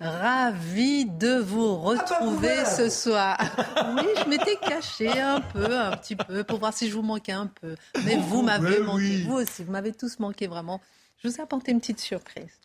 [0.00, 3.38] Ravi de vous retrouver ce soir.
[3.96, 7.32] Oui, je m'étais cachée un peu, un petit peu, pour voir si je vous manquais
[7.32, 7.76] un peu.
[8.04, 10.80] Mais vous m'avez manqué, vous aussi, vous m'avez tous manqué vraiment.
[11.22, 12.58] Je vous ai apporté une petite surprise.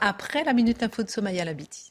[0.00, 1.90] Après la Minute Info de Somaya Labiti.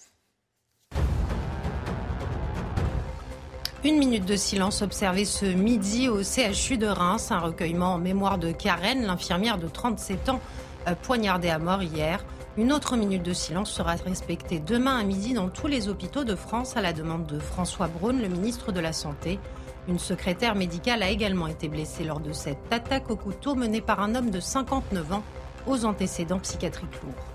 [3.84, 8.38] Une minute de silence observée ce midi au CHU de Reims, un recueillement en mémoire
[8.38, 10.42] de Karen, l'infirmière de 37 ans
[10.88, 12.26] euh, poignardée à mort hier.
[12.58, 16.34] Une autre minute de silence sera respectée demain à midi dans tous les hôpitaux de
[16.34, 19.40] France à la demande de François Braun, le ministre de la Santé.
[19.88, 24.00] Une secrétaire médicale a également été blessée lors de cette attaque au couteau menée par
[24.00, 25.24] un homme de 59 ans
[25.68, 27.28] aux antécédents psychiatriques lourds.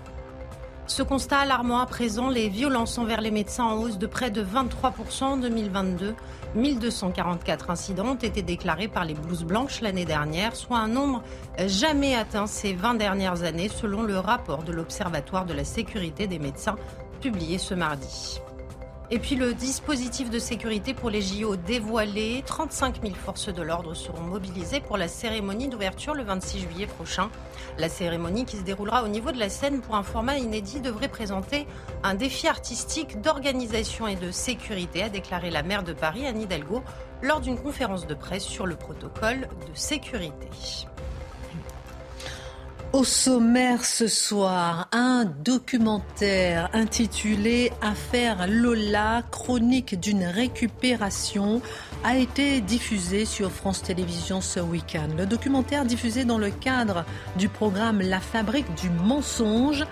[0.87, 4.43] Ce constat alarmant à présent, les violences envers les médecins en hausse de près de
[4.43, 6.15] 23% en 2022.
[6.55, 11.23] 1244 incidents ont été déclarés par les blouses blanches l'année dernière, soit un nombre
[11.65, 16.39] jamais atteint ces 20 dernières années selon le rapport de l'Observatoire de la sécurité des
[16.39, 16.75] médecins
[17.21, 18.41] publié ce mardi.
[19.11, 22.41] Et puis le dispositif de sécurité pour les JO dévoilé.
[22.45, 27.29] 35 000 forces de l'ordre seront mobilisées pour la cérémonie d'ouverture le 26 juillet prochain.
[27.77, 31.09] La cérémonie qui se déroulera au niveau de la scène pour un format inédit devrait
[31.09, 31.67] présenter
[32.01, 36.81] un défi artistique d'organisation et de sécurité, a déclaré la maire de Paris, Anne Hidalgo,
[37.21, 40.47] lors d'une conférence de presse sur le protocole de sécurité.
[42.93, 51.63] Au sommaire ce soir, un documentaire intitulé Affaire Lola, chronique d'une récupération,
[52.03, 55.07] a été diffusé sur France Télévisions ce week-end.
[55.17, 57.03] Le documentaire diffusé dans le cadre
[57.35, 59.87] du programme La fabrique du mensonge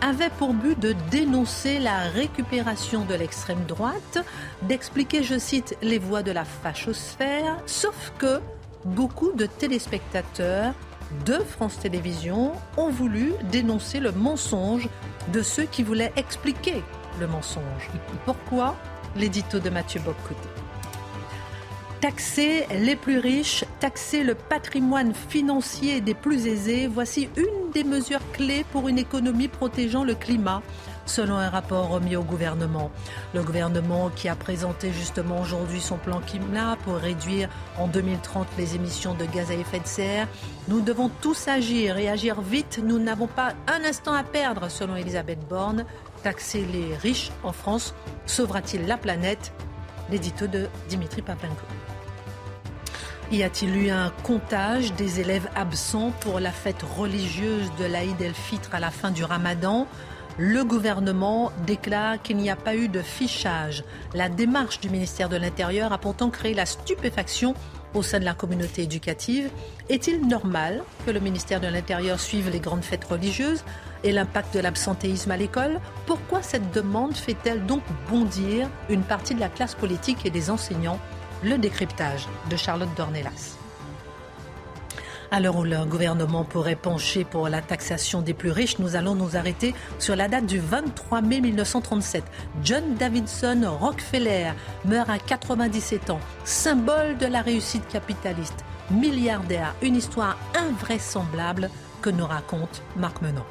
[0.00, 4.24] avait pour but de dénoncer la récupération de l'extrême droite,
[4.62, 8.38] d'expliquer, je cite, les voies de la fachosphère, sauf que
[8.84, 10.72] beaucoup de téléspectateurs
[11.24, 14.88] de France Télévisions ont voulu dénoncer le mensonge
[15.32, 16.82] de ceux qui voulaient expliquer
[17.20, 17.90] le mensonge.
[18.24, 18.76] Pourquoi?
[19.16, 20.48] L'édito de Mathieu Boccoté.
[22.00, 28.20] Taxer les plus riches, taxer le patrimoine financier des plus aisés, voici une des mesures
[28.32, 30.62] clés pour une économie protégeant le climat
[31.06, 32.90] selon un rapport remis au gouvernement.
[33.34, 37.48] Le gouvernement qui a présenté justement aujourd'hui son plan climat pour réduire
[37.78, 40.28] en 2030 les émissions de gaz à effet de serre.
[40.68, 42.80] Nous devons tous agir et agir vite.
[42.82, 45.84] Nous n'avons pas un instant à perdre, selon Elisabeth Borne.
[46.22, 47.94] Taxer les riches en France
[48.26, 49.52] sauvera-t-il la planète?
[50.10, 51.66] L'édito de Dimitri Papenko.
[53.32, 58.74] Y a-t-il eu un comptage des élèves absents pour la fête religieuse de l'Aïd el-Fitr
[58.74, 59.86] à la fin du ramadan?
[60.38, 63.84] Le gouvernement déclare qu'il n'y a pas eu de fichage.
[64.14, 67.54] La démarche du ministère de l'Intérieur a pourtant créé la stupéfaction
[67.94, 69.50] au sein de la communauté éducative.
[69.88, 73.64] Est-il normal que le ministère de l'Intérieur suive les grandes fêtes religieuses
[74.02, 75.80] et l'impact de l'absentéisme à l'école?
[76.06, 80.98] Pourquoi cette demande fait-elle donc bondir une partie de la classe politique et des enseignants?
[81.44, 83.63] Le décryptage de Charlotte Dornelas.
[85.34, 89.16] À l'heure où le gouvernement pourrait pencher pour la taxation des plus riches, nous allons
[89.16, 92.22] nous arrêter sur la date du 23 mai 1937.
[92.62, 94.52] John Davidson Rockefeller
[94.84, 101.68] meurt à 97 ans, symbole de la réussite capitaliste, milliardaire, une histoire invraisemblable
[102.00, 103.42] que nous raconte Marc Menon.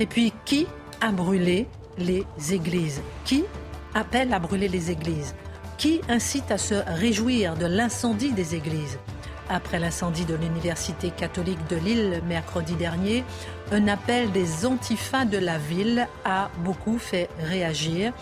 [0.00, 0.66] Et puis, qui
[1.02, 3.02] a brûlé les églises?
[3.26, 3.44] Qui
[3.94, 5.34] appelle à brûler les églises?
[5.76, 8.98] Qui incite à se réjouir de l'incendie des églises?
[9.48, 13.24] Après l'incendie de l'Université catholique de Lille mercredi dernier,
[13.72, 18.12] un appel des antifas de la ville a beaucoup fait réagir.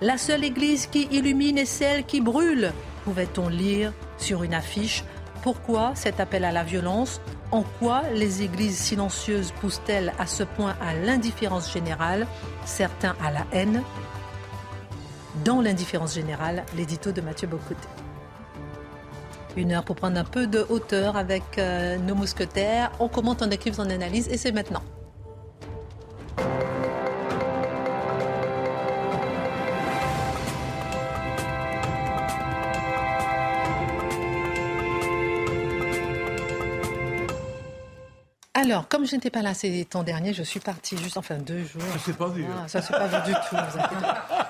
[0.00, 2.72] La seule église qui illumine est celle qui brûle,
[3.04, 5.04] pouvait-on lire sur une affiche.
[5.42, 7.20] Pourquoi cet appel à la violence?
[7.50, 12.26] En quoi les églises silencieuses poussent-elles à ce point à l'indifférence générale,
[12.64, 13.82] certains à la haine
[15.44, 17.88] Dans l'indifférence générale, l'édito de Mathieu Bocoté.
[19.56, 22.90] Une heure pour prendre un peu de hauteur avec euh, nos mousquetaires.
[23.00, 24.82] On commente, on équipe, on analyse et c'est maintenant.
[38.62, 41.64] Alors, comme je n'étais pas là ces temps derniers, je suis partie juste, enfin deux
[41.64, 41.82] jours.
[41.94, 42.44] Ça s'est pas vu.
[42.48, 43.56] Ah, ça s'est pas vu du tout.
[43.56, 44.06] vous.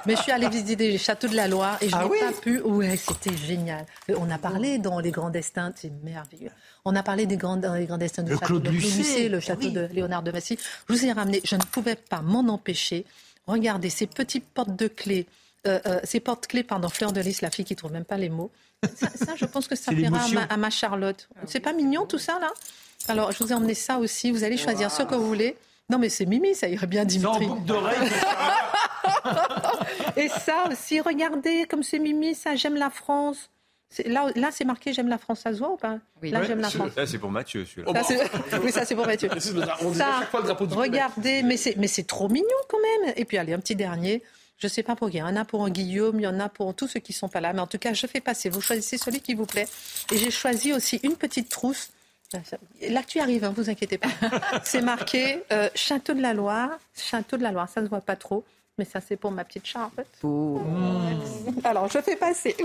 [0.07, 2.19] Mais je suis allée visiter les châteaux de la Loire et je Ah n'ai oui
[2.21, 2.61] pas pu.
[2.61, 3.87] Ouais, c'était génial.
[4.17, 6.51] On a parlé dans les grands destins, c'est merveilleux.
[6.85, 9.29] On a parlé des grands, dans les grands destins du Le château Claude de Lucé.
[9.29, 9.73] le Ah château oui.
[9.73, 10.59] de Léonard de Massy.
[10.89, 11.41] Je vous ai ramené.
[11.45, 13.05] Je ne pouvais pas m'en empêcher.
[13.47, 15.27] Regardez ces petites portes de clés.
[15.67, 18.29] Euh, euh, ces portes-clés, pardon, Fleur de Lys, la fille qui trouve même pas les
[18.29, 18.51] mots.
[18.97, 21.29] Ça, ça, je pense que ça plaira à ma, à ma Charlotte.
[21.47, 22.51] C'est pas mignon tout ça là?
[23.09, 24.31] Alors, je vous ai emmené ça aussi.
[24.31, 25.57] Vous allez choisir ce que vous voulez.
[25.91, 27.47] Non, mais c'est Mimi, ça irait bien, Sans Dimitri.
[27.47, 27.99] boucle d'oreille.
[30.17, 33.51] Et ça aussi, regardez comme c'est Mimi, ça, j'aime la France.
[34.07, 36.71] Là, là c'est marqué j'aime la France, ça se voit ou pas Là, j'aime la
[36.71, 36.93] France.
[36.97, 37.93] Là, c'est pour Mathieu, celui-là.
[38.63, 39.29] Oui, ça c'est pour Mathieu.
[39.83, 40.91] On dit Ça, à chaque fois le drapeau du Québec.
[40.93, 43.13] regardez, mais c'est, mais c'est trop mignon quand même.
[43.17, 44.23] Et puis allez, un petit dernier.
[44.57, 45.17] Je sais pas pour qui.
[45.17, 47.13] Il y en a pour un Guillaume, il y en a pour tous ceux qui
[47.13, 47.53] sont pas là.
[47.53, 48.49] Mais en tout cas, je fais passer.
[48.49, 49.67] Vous choisissez celui qui vous plaît.
[50.13, 51.91] Et j'ai choisi aussi une petite trousse.
[52.91, 54.09] L'actu arrive, hein, vous inquiétez pas.
[54.65, 56.71] C'est marqué euh, Château de la Loire.
[56.97, 58.45] Château de la Loire, ça ne se voit pas trop.
[58.79, 60.07] Mais ça, c'est pour ma petite Charlotte.
[61.63, 62.57] Alors, je fais passer.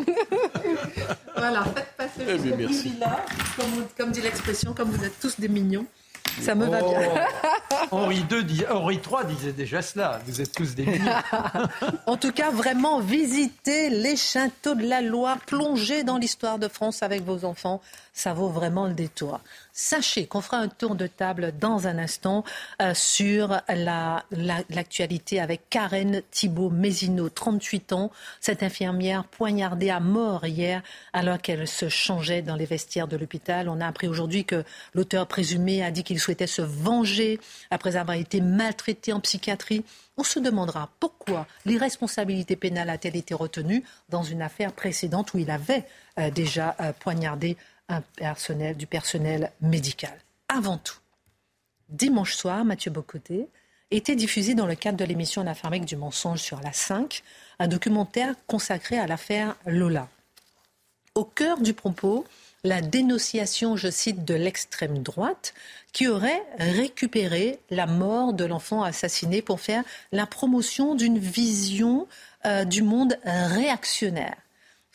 [1.36, 2.26] voilà, faites passer.
[2.30, 2.94] Eh bien, merci.
[2.98, 3.26] là.
[3.98, 5.86] Comme, dit l'expression, comme vous êtes tous des mignons.
[6.42, 7.00] Ça me va bien.
[7.12, 7.86] Oh.
[7.92, 10.22] Henri, II dis- Henri III disait déjà cela.
[10.26, 11.12] Vous êtes tous des mignons.
[12.06, 17.04] En tout cas, vraiment, visitez les châteaux de la Loire, plongez dans l'histoire de France
[17.04, 17.82] avec vos enfants.
[18.18, 19.40] Ça vaut vraiment le détour.
[19.74, 22.44] Sachez qu'on fera un tour de table dans un instant
[22.82, 28.10] euh, sur la- la- l'actualité avec Karen Thibault Mézineau, 38 ans,
[28.42, 30.82] cette infirmière poignardée à mort hier
[31.14, 33.70] alors qu'elle se changeait dans les vestiaires de l'hôpital.
[33.70, 34.64] On a appris aujourd'hui que
[34.96, 39.86] l'auteur présumé a dit qu'il souhaitait se venger après avoir été maltraité en psychiatrie.
[40.18, 45.52] On se demandera pourquoi l'irresponsabilité pénale a-t-elle été retenue dans une affaire précédente où il
[45.52, 45.86] avait
[46.18, 47.56] euh, déjà euh, poignardé
[48.78, 50.18] du personnel médical.
[50.50, 50.98] Avant tout,
[51.90, 53.48] dimanche soir, Mathieu Bocoté
[53.92, 57.24] était diffusé dans le cadre de l'émission La fabrique du mensonge sur la 5,
[57.60, 60.10] un documentaire consacré à l'affaire Lola.
[61.16, 62.26] Au cœur du propos,
[62.64, 65.54] la dénonciation, je cite, de l'extrême droite
[65.94, 72.08] qui aurait récupéré la mort de l'enfant assassiné pour faire la promotion d'une vision
[72.46, 74.36] euh, du monde réactionnaire.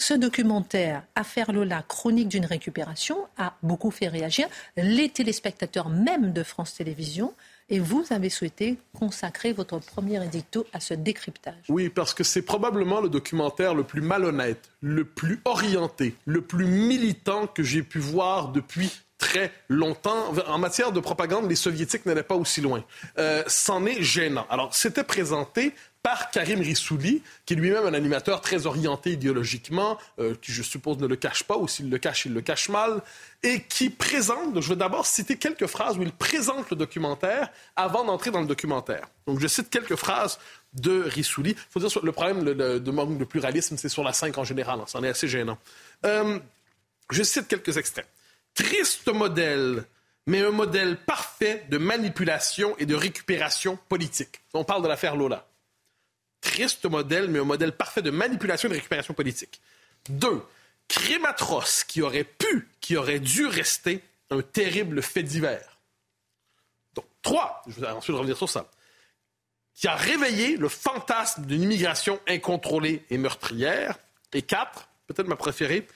[0.02, 6.42] Ce documentaire, Affaire Lola, chronique d'une récupération, a beaucoup fait réagir les téléspectateurs même de
[6.42, 7.32] France Télévisions.
[7.70, 11.54] Et vous avez souhaité consacrer votre premier édito à ce décryptage.
[11.68, 16.66] Oui, parce que c'est probablement le documentaire le plus malhonnête, le plus orienté, le plus
[16.66, 20.34] militant que j'ai pu voir depuis très longtemps.
[20.48, 22.84] En matière de propagande, les soviétiques n'allaient pas aussi loin.
[23.18, 24.46] Euh, C'en est gênant.
[24.50, 25.72] Alors, c'était présenté
[26.02, 30.98] par Karim Rissouli, qui est lui-même un animateur très orienté idéologiquement, euh, qui je suppose
[30.98, 33.02] ne le cache pas, ou s'il le cache, il le cache mal,
[33.44, 38.04] et qui présente, je vais d'abord citer quelques phrases où il présente le documentaire avant
[38.04, 39.06] d'entrer dans le documentaire.
[39.28, 40.40] Donc je cite quelques phrases
[40.74, 41.50] de Rissouli.
[41.52, 44.36] Il faut dire, le problème le- le- de manque de pluralisme, c'est sur la 5
[44.38, 45.58] en général, hein, c'en est assez gênant.
[46.04, 46.38] Euh,
[47.10, 48.08] je cite quelques extraits.
[48.54, 49.84] Triste modèle,
[50.26, 54.40] mais un modèle parfait de manipulation et de récupération politique.
[54.52, 55.46] On parle de l'affaire Lola.
[56.42, 59.62] Triste modèle, mais un modèle parfait de manipulation et de récupération politique.
[60.10, 60.42] Deux,
[60.88, 65.78] crime atroce qui aurait pu, qui aurait dû rester un terrible fait divers.
[66.94, 68.70] Donc, trois, je vais ensuite revenir sur ça,
[69.74, 73.98] qui a réveillé le fantasme d'une immigration incontrôlée et meurtrière.
[74.34, 75.86] Et quatre, peut-être ma préférée,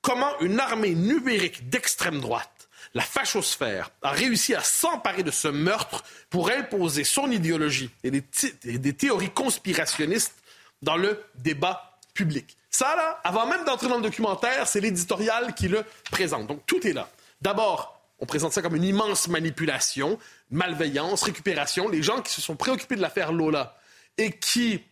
[0.00, 2.59] comment une armée numérique d'extrême droite,
[2.94, 8.24] la fachosphère, a réussi à s'emparer de ce meurtre pour imposer son idéologie et des,
[8.64, 10.34] et des théories conspirationnistes
[10.82, 12.56] dans le débat public.
[12.70, 16.46] Ça, là, avant même d'entrer dans le documentaire, c'est l'éditorial qui le présente.
[16.46, 17.08] Donc, tout est là.
[17.40, 20.18] D'abord, on présente ça comme une immense manipulation,
[20.50, 21.88] malveillance, récupération.
[21.88, 23.76] Les gens qui se sont préoccupés de l'affaire Lola
[24.18, 24.82] et qui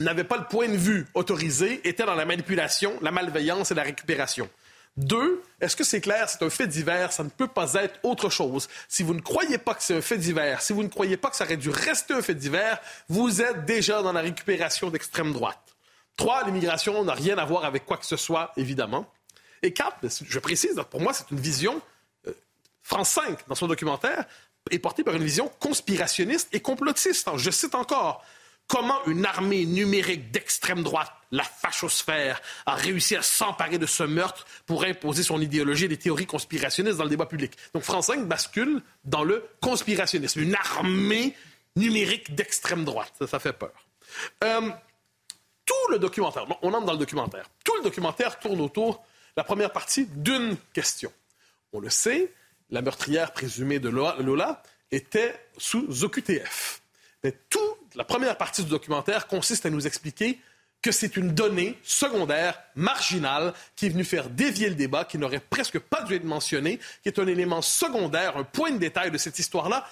[0.00, 3.82] n'avaient pas le point de vue autorisé étaient dans la manipulation, la malveillance et la
[3.82, 4.48] récupération.
[4.98, 8.30] Deux, est-ce que c'est clair, c'est un fait divers, ça ne peut pas être autre
[8.30, 8.66] chose?
[8.88, 11.30] Si vous ne croyez pas que c'est un fait divers, si vous ne croyez pas
[11.30, 15.32] que ça aurait dû rester un fait divers, vous êtes déjà dans la récupération d'extrême
[15.32, 15.76] droite.
[16.16, 19.08] Trois, l'immigration n'a rien à voir avec quoi que ce soit, évidemment.
[19.62, 21.80] Et quatre, je précise, pour moi, c'est une vision
[22.26, 22.32] euh,
[22.82, 24.24] France 5, dans son documentaire,
[24.68, 27.28] est portée par une vision conspirationniste et complotiste.
[27.36, 28.24] Je cite encore.
[28.68, 34.46] Comment une armée numérique d'extrême droite, la fachosphère, a réussi à s'emparer de ce meurtre
[34.66, 37.52] pour imposer son idéologie et des théories conspirationnistes dans le débat public?
[37.72, 40.40] Donc France 5 bascule dans le conspirationnisme.
[40.40, 41.34] Une armée
[41.76, 43.12] numérique d'extrême droite.
[43.18, 43.72] Ça, ça fait peur.
[44.44, 44.70] Euh,
[45.64, 49.02] tout le documentaire, on entre dans le documentaire, tout le documentaire tourne autour,
[49.36, 51.12] la première partie, d'une question.
[51.72, 52.32] On le sait,
[52.70, 56.82] la meurtrière présumée de Lola, était sous OQTF.
[57.22, 60.38] Mais toute la première partie du documentaire consiste à nous expliquer
[60.82, 65.40] que c'est une donnée secondaire, marginale, qui est venue faire dévier le débat, qui n'aurait
[65.40, 69.18] presque pas dû être mentionnée, qui est un élément secondaire, un point de détail de
[69.18, 69.86] cette histoire-là.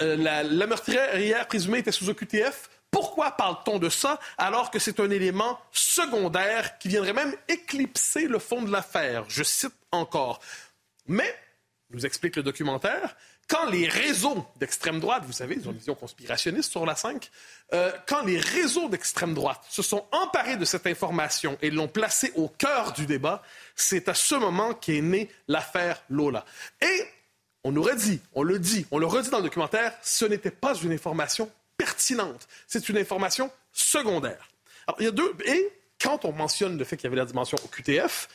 [0.00, 2.70] Euh, la, la meurtrière présumée était sous OQTF.
[2.90, 8.38] Pourquoi parle-t-on de ça alors que c'est un élément secondaire qui viendrait même éclipser le
[8.38, 9.24] fond de l'affaire?
[9.28, 10.40] Je cite encore.
[11.06, 11.34] Mais,
[11.90, 13.16] nous explique le documentaire,
[13.48, 17.30] quand les réseaux d'extrême droite, vous savez, ils ont une vision conspirationniste sur la 5,
[17.74, 22.32] euh, quand les réseaux d'extrême droite se sont emparés de cette information et l'ont placée
[22.34, 23.42] au cœur du débat,
[23.76, 26.44] c'est à ce moment qu'est née l'affaire Lola.
[26.80, 27.04] Et
[27.64, 30.74] on aurait dit, on le dit, on le redit dans le documentaire, ce n'était pas
[30.74, 34.48] une information pertinente, c'est une information secondaire.
[34.98, 35.32] Il y a deux.
[35.46, 35.68] Et
[36.00, 38.28] quand on mentionne le fait qu'il y avait la dimension QTF,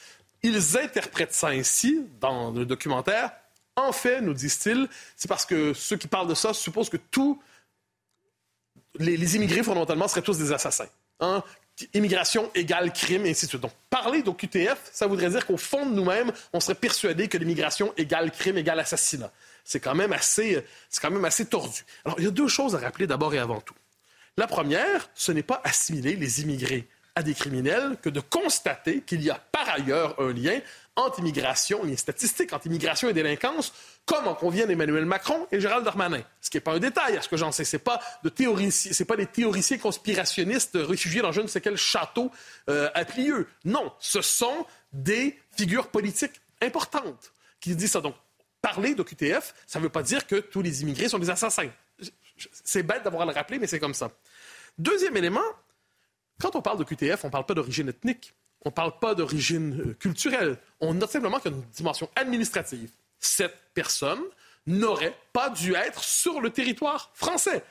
[0.44, 3.32] ils interprètent ça ainsi dans le documentaire
[3.78, 7.40] en fait, nous disent-ils, c'est parce que ceux qui parlent de ça supposent que tous
[9.00, 10.88] les, immigrés, fondamentalement, seraient tous des assassins.
[11.20, 11.44] Hein?
[11.94, 13.62] Immigration égale crime, et ainsi de suite.
[13.62, 17.94] Donc, parler d'OQTF, ça voudrait dire qu'au fond de nous-mêmes, on serait persuadé que l'immigration
[17.98, 19.32] égale crime égale assassinat.
[19.64, 21.86] C'est quand, même assez, c'est quand même assez tordu.
[22.04, 23.76] Alors, il y a deux choses à rappeler d'abord et avant tout.
[24.38, 29.22] La première, ce n'est pas assimiler les immigrés à des criminels que de constater qu'il
[29.22, 30.60] y a par ailleurs un lien
[30.98, 33.72] entre immigration, les statistiques entre immigration et délinquance,
[34.06, 36.22] comme en convient Emmanuel Macron et Gérald Darmanin.
[36.42, 37.64] Ce qui n'est pas un détail, à ce que j'en sais.
[37.64, 42.32] C'est pas de pas des théoriciens conspirationnistes réfugiés dans je ne sais quel château
[42.70, 43.48] euh, à Plieux.
[43.64, 48.02] Non, ce sont des figures politiques importantes qui disent ça.
[48.02, 48.16] Donc,
[48.62, 51.70] parler d'OQTF, ça ne veut pas dire que tous les immigrés sont des assassins.
[52.64, 54.12] C'est bête d'avoir à le rappeler, mais c'est comme ça.
[54.78, 55.42] Deuxième élément,
[56.40, 58.34] quand on parle de QTF, on ne parle pas d'origine ethnique.
[58.66, 60.58] On ne parle pas d'origine euh, culturelle.
[60.80, 62.90] On note simplement qu'il y a une dimension administrative.
[63.20, 64.22] Cette personne
[64.66, 67.64] n'aurait pas dû être sur le territoire français.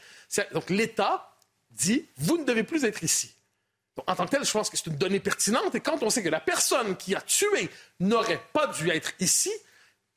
[0.52, 1.30] Donc l'État
[1.70, 3.34] dit, vous ne devez plus être ici.
[4.06, 5.74] en tant que tel, je pense que c'est une donnée pertinente.
[5.74, 7.68] Et quand on sait que la personne qui a tué
[8.00, 9.52] n'aurait pas dû être ici,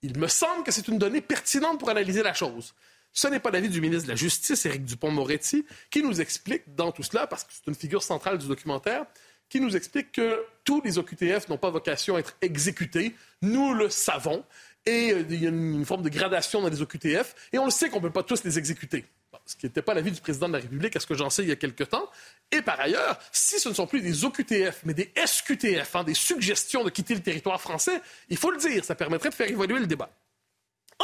[0.02, 2.74] il me semble que c'est une donnée pertinente pour analyser la chose.
[3.12, 6.92] Ce n'est pas l'avis du ministre de la Justice, Éric Dupont-Moretti, qui nous explique dans
[6.92, 9.06] tout cela, parce que c'est une figure centrale du documentaire,
[9.50, 13.15] qui nous explique que tous les OQTF n'ont pas vocation à être exécutés.
[13.41, 14.46] Nous le savons.
[14.86, 17.36] Et euh, il y a une, forme de gradation dans les OQTF.
[17.51, 19.06] Et on le sait qu'on ne peut pas tous les exécuter.
[19.46, 21.41] ce qui n'était pas l'avis du président de la République, à ce que j'en sais
[21.41, 22.10] il y a quelque temps.
[22.51, 26.13] Et par ailleurs, si ce ne sont plus des OQTF, mais des SQTF, hein, des
[26.13, 29.79] suggestions de quitter le territoire français, il faut le dire, ça permettrait de faire évoluer
[29.79, 30.10] le débat.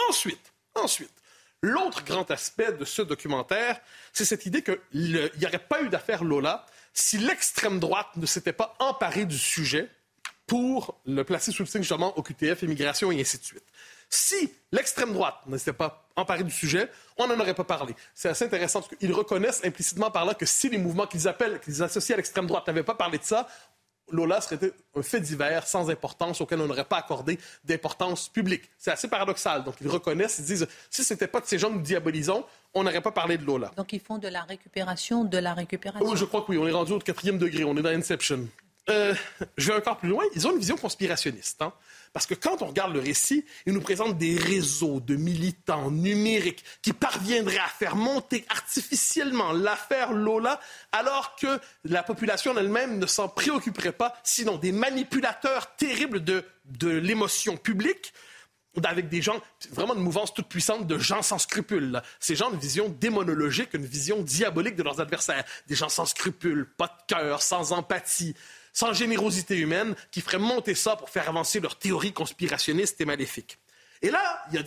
[0.09, 1.13] Ensuite, ensuite,
[1.61, 3.79] l'autre grand aspect de ce documentaire,
[4.13, 8.53] c'est cette idée qu'il n'y aurait pas eu d'affaire Lola si l'extrême droite ne s'était
[8.53, 9.89] pas emparée du sujet
[10.47, 13.63] pour le placer sous le signe justement au QTF, immigration et ainsi de suite.
[14.09, 17.93] Si l'extrême droite ne s'était pas emparée du sujet, on n'en aurait pas parlé.
[18.13, 21.59] C'est assez intéressant parce qu'ils reconnaissent implicitement par là que si les mouvements qu'ils appellent,
[21.59, 23.47] qu'ils associent à l'extrême droite n'avaient pas parlé de ça,
[24.11, 28.63] Lola serait un fait divers sans importance auquel on n'aurait pas accordé d'importance publique.
[28.77, 29.63] C'est assez paradoxal.
[29.63, 32.45] Donc, ils reconnaissent, ils disent, si ce n'était pas de ces gens que nous diabolisons,
[32.73, 33.71] on n'aurait pas parlé de Lola.
[33.75, 36.07] Donc, ils font de la récupération de la récupération.
[36.07, 36.57] Oui, je crois que oui.
[36.57, 37.63] On est rendu au quatrième degré.
[37.63, 38.47] On est dans Inception.
[38.89, 39.15] Euh,
[39.57, 40.23] je vais encore plus loin.
[40.35, 41.61] Ils ont une vision conspirationniste.
[41.61, 41.73] Hein?
[42.15, 46.63] Parce que quand on regarde le récit, il nous présente des réseaux de militants numériques
[46.81, 50.61] qui parviendraient à faire monter artificiellement l'affaire Lola
[50.93, 56.87] alors que la population elle-même ne s'en préoccuperait pas, sinon des manipulateurs terribles de, de
[56.87, 58.13] l'émotion publique
[58.85, 59.41] avec des gens,
[59.71, 62.01] vraiment une mouvance toute puissante de gens sans scrupules.
[62.21, 65.43] Ces gens ont une vision démonologique, une vision diabolique de leurs adversaires.
[65.67, 68.35] Des gens sans scrupules, pas de cœur, sans empathie,
[68.75, 73.57] sans générosité humaine, qui feraient monter ça pour faire avancer leur théorie conspirationniste et maléfique.
[74.01, 74.63] Et là, il y a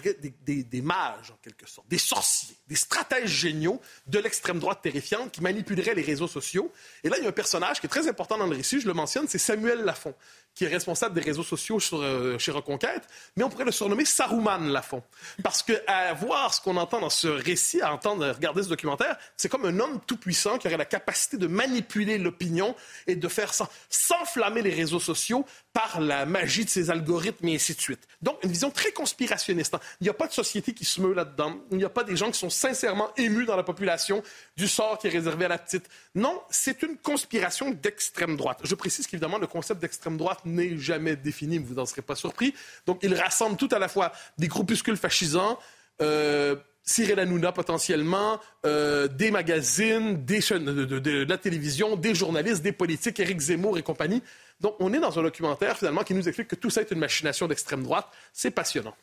[0.65, 5.43] des, mages, en quelque sorte, des sorciers, des stratèges géniaux de l'extrême droite terrifiante qui
[5.43, 6.73] manipuleraient les réseaux sociaux.
[7.05, 8.87] Et là, il y a un personnage qui est très important dans le récit, je
[8.87, 10.15] le mentionne, c'est Samuel Lafont
[10.59, 13.05] qui est responsable des réseaux sociaux euh, chez Reconquête,
[13.37, 15.05] mais on pourrait le surnommer Saruman Lafont.
[15.45, 19.17] Parce que à voir ce qu'on entend dans ce récit, à entendre, regarder ce documentaire,
[19.37, 22.75] c'est comme un homme tout-puissant qui aurait la capacité de manipuler l'opinion
[23.07, 23.53] et de faire
[23.89, 28.09] s'enflammer les réseaux sociaux par la magie de ses algorithmes et ainsi de suite.
[28.21, 29.75] Donc, une vision très conspirationniste.
[29.75, 29.81] Hein.
[30.01, 31.55] Il n'y a pas de société qui se meut là-dedans.
[31.71, 34.25] Il n'y a pas des gens qui sont sincèrement émus dans la population
[34.57, 35.89] du sort qui est réservé à la petite.
[36.17, 38.59] Non, c'est une conspiration d'extrême droite.
[38.65, 42.55] Je précise qu'évidemment, le concept d'extrême droite n'est jamais défini, vous n'en serez pas surpris.
[42.87, 45.59] Donc, il rassemble tout à la fois des groupuscules fascisants,
[46.01, 52.73] euh, Cyril Hanouna potentiellement, euh, des magazines, des chaînes de, la télévision, des journalistes, des
[52.73, 54.23] politiques, Éric Zemmour et compagnie.
[54.61, 56.99] Donc, on est dans un documentaire finalement qui nous explique que tout ça est une
[56.99, 58.09] machination d'extrême droite.
[58.33, 58.95] C'est passionnant.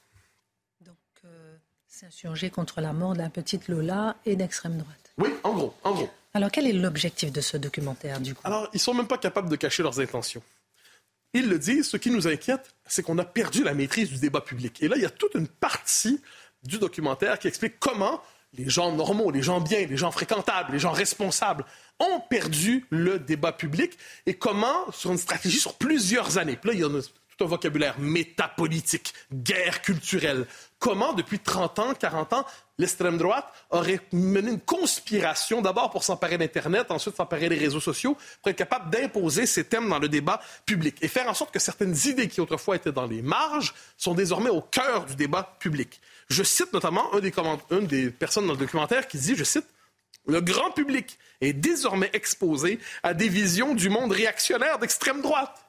[0.81, 0.95] Donc,
[1.87, 5.13] S'insurger contre la mort de la petite Lola et d'extrême droite.
[5.17, 6.09] Oui, en gros, en gros.
[6.33, 8.41] Alors quel est l'objectif de ce documentaire du coup?
[8.43, 10.41] Alors, ils sont même pas capables de cacher leurs intentions.
[11.35, 14.39] Ils le disent, ce qui nous inquiète, c'est qu'on a perdu la maîtrise du débat
[14.39, 14.81] public.
[14.81, 16.21] Et là, il y a toute une partie
[16.63, 18.21] du documentaire qui explique comment
[18.53, 21.65] les gens normaux, les gens bien, les gens fréquentables, les gens responsables
[21.99, 26.73] ont perdu le débat public et comment, sur une stratégie sur plusieurs années, puis là,
[26.75, 27.01] il y a
[27.37, 30.47] tout un vocabulaire métapolitique, guerre culturelle,
[30.85, 32.45] comment, depuis 30 ans, 40 ans,
[32.77, 38.15] l'extrême droite aurait mené une conspiration, d'abord pour s'emparer d'Internet, ensuite s'emparer des réseaux sociaux,
[38.43, 41.57] pour être capable d'imposer ces thèmes dans le débat public et faire en sorte que
[41.57, 45.99] certaines idées qui autrefois étaient dans les marges sont désormais au cœur du débat public.
[46.29, 47.09] Je cite notamment
[47.71, 49.65] une des personnes dans le documentaire qui dit, je cite,
[50.27, 55.64] le grand public est désormais exposé à des visions du monde réactionnaire d'extrême droite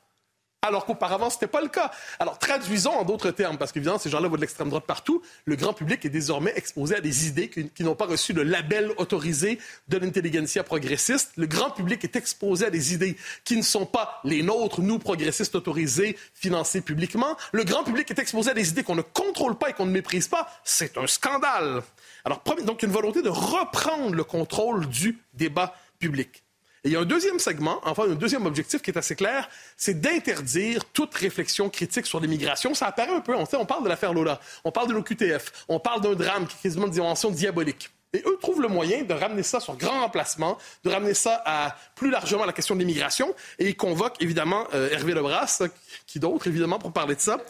[0.66, 1.90] alors qu'auparavant, ce n'était pas le cas.
[2.18, 5.23] Alors, traduisons en d'autres termes, parce qu'évidemment, ces gens-là voient de l'extrême droite partout.
[5.44, 8.92] Le grand public est désormais exposé à des idées qui, n'ont pas reçu le label
[8.99, 9.58] autorisé
[9.88, 11.32] de l'intelligentsia progressiste.
[11.37, 14.99] Le grand public est exposé à des idées qui ne sont pas les nôtres, nous,
[14.99, 17.37] progressistes autorisés, financés publiquement.
[17.52, 19.92] Le grand public est exposé à des idées qu'on ne contrôle pas et qu'on ne
[19.92, 20.49] méprise pas.
[20.64, 21.82] C'est un scandale.
[22.25, 26.45] Alors, donc, une volonté de reprendre le contrôle du débat public.
[26.87, 29.49] Et il y a un deuxième segment, enfin un deuxième objectif qui est assez clair,
[29.76, 32.75] c'est d'interdire toute réflexion critique sur l'immigration.
[32.75, 35.81] Ça apparaît un peu, on, on parle de l'affaire Lola, on parle de l'OQTF, on
[35.81, 37.90] parle d'un drame qui est quasiment de dimension diabolique.
[38.12, 41.76] Et eux trouvent le moyen de ramener ça sur grand remplacement, de ramener ça à
[41.97, 43.35] plus largement à la question de l'immigration.
[43.59, 45.64] Et ils convoquent évidemment euh, Hervé Lebras,
[46.07, 47.40] qui d'autre évidemment pour parler de ça,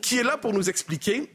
[0.00, 1.30] qui est là pour nous expliquer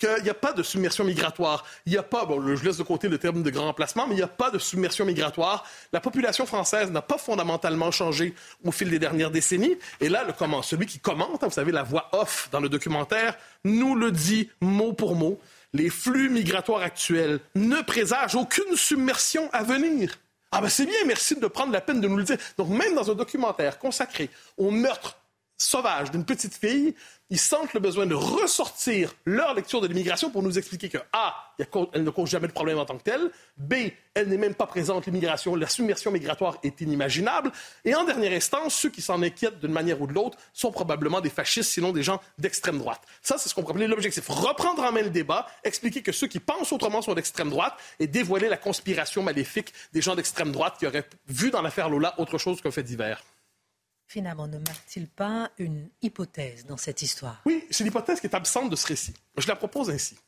[0.00, 1.64] qu'il n'y a pas de submersion migratoire.
[1.86, 4.14] Il n'y a pas, bon, je laisse de côté le terme de grand emplacement, mais
[4.14, 5.64] il n'y a pas de submersion migratoire.
[5.92, 9.76] La population française n'a pas fondamentalement changé au fil des dernières décennies.
[10.00, 13.36] Et là, le celui qui commente, hein, vous savez, la voix off dans le documentaire,
[13.64, 15.38] nous le dit mot pour mot.
[15.72, 20.18] Les flux migratoires actuels ne présagent aucune submersion à venir.
[20.52, 22.38] Ah ben c'est bien, merci de prendre la peine de nous le dire.
[22.58, 25.16] Donc même dans un documentaire consacré au meurtre
[25.60, 26.94] sauvage d'une petite fille,
[27.28, 31.54] ils sentent le besoin de ressortir leur lecture de l'immigration pour nous expliquer que A,
[31.92, 33.74] elle ne cause jamais de problème en tant que telle, B,
[34.14, 37.52] elle n'est même pas présente, l'immigration, la submersion migratoire est inimaginable,
[37.84, 41.20] et en dernière instance, ceux qui s'en inquiètent d'une manière ou de l'autre sont probablement
[41.20, 43.02] des fascistes, sinon des gens d'extrême droite.
[43.22, 44.26] Ça, c'est ce qu'on appeler l'objectif.
[44.28, 48.08] Reprendre en main le débat, expliquer que ceux qui pensent autrement sont d'extrême droite et
[48.08, 52.38] dévoiler la conspiration maléfique des gens d'extrême droite qui auraient vu dans l'affaire Lola autre
[52.38, 53.22] chose qu'un fait divers.
[54.10, 57.40] Finalement, ne marque-t-il pas une hypothèse dans cette histoire?
[57.46, 59.14] Oui, c'est l'hypothèse qui est absente de ce récit.
[59.38, 60.18] Je la propose ainsi.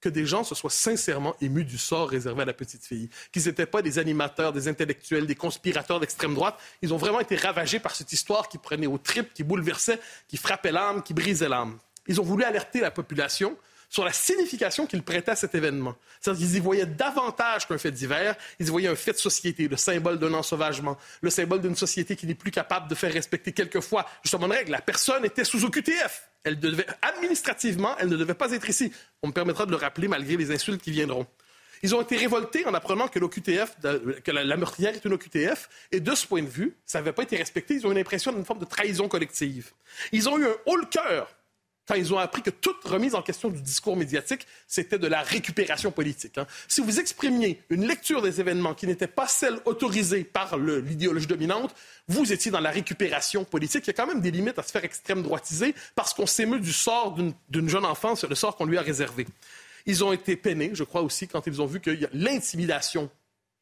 [0.00, 3.10] Que des gens se soient sincèrement émus du sort réservé à la petite fille.
[3.32, 6.56] Qu'ils n'étaient pas des animateurs, des intellectuels, des conspirateurs d'extrême droite.
[6.80, 10.36] Ils ont vraiment été ravagés par cette histoire qui prenait aux tripes, qui bouleversait, qui
[10.36, 11.80] frappait l'âme, qui brisait l'âme.
[12.06, 13.56] Ils ont voulu alerter la population
[13.94, 15.94] sur la signification qu'ils prêtaient à cet événement.
[16.20, 19.68] C'est-à-dire qu'ils y voyaient davantage qu'un fait divers, ils y voyaient un fait de société,
[19.68, 23.52] le symbole d'un ensauvagement, le symbole d'une société qui n'est plus capable de faire respecter
[23.52, 24.72] quelquefois justement une règle.
[24.72, 26.28] La personne était sous OQTF.
[26.42, 28.92] Elle devait, administrativement, elle ne devait pas être ici.
[29.22, 31.24] On me permettra de le rappeler malgré les insultes qui viendront.
[31.84, 33.76] Ils ont été révoltés en apprenant que l'OQTF,
[34.24, 37.22] que la, meurtrière est une OQTF, et de ce point de vue, ça n'avait pas
[37.22, 37.74] été respecté.
[37.74, 39.70] Ils ont eu l'impression d'une forme de trahison collective.
[40.10, 41.28] Ils ont eu un haut le cœur
[41.86, 45.22] quand ils ont appris que toute remise en question du discours médiatique, c'était de la
[45.22, 46.38] récupération politique.
[46.38, 46.46] Hein.
[46.66, 51.74] Si vous exprimiez une lecture des événements qui n'était pas celle autorisée par l'idéologie dominante,
[52.08, 53.84] vous étiez dans la récupération politique.
[53.86, 56.60] Il y a quand même des limites à se faire extrême droitiser parce qu'on s'émeut
[56.60, 57.14] du sort
[57.48, 59.26] d'une jeune enfant, le sort qu'on lui a réservé.
[59.86, 63.10] Ils ont été peinés, je crois aussi, quand ils ont vu a l'intimidation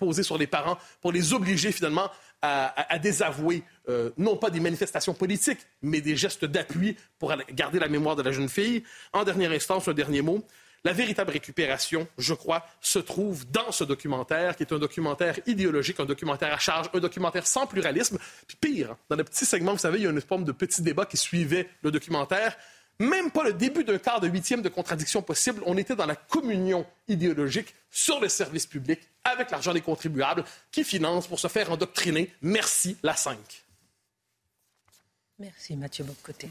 [0.03, 2.11] posée sur les parents pour les obliger finalement
[2.43, 7.87] à, désavouer euh, non pas des manifestations politiques, mais des gestes d'appui pour garder la
[7.87, 8.83] mémoire de la jeune fille.
[9.13, 10.45] En dernière instance, un dernier mot.
[10.85, 16.01] La véritable récupération, je crois, se trouve dans ce documentaire, qui est un documentaire idéologique,
[16.01, 18.19] un documentaire à charge, un documentaire sans pluralisme.
[18.49, 20.83] Puis pire, dans le petit segment, vous savez, il y a une forme de petit
[20.83, 22.57] débat qui suivait le documentaire
[22.99, 25.63] même pas le début d'un quart de huitième de contradiction possible.
[25.67, 30.85] On était dans la communion idéologique sur le service public avec l'argent des contribuables qui
[30.85, 32.33] financent pour se faire endoctriner.
[32.43, 33.39] Merci, la 5.
[35.39, 36.49] Merci, Mathieu Bocoté.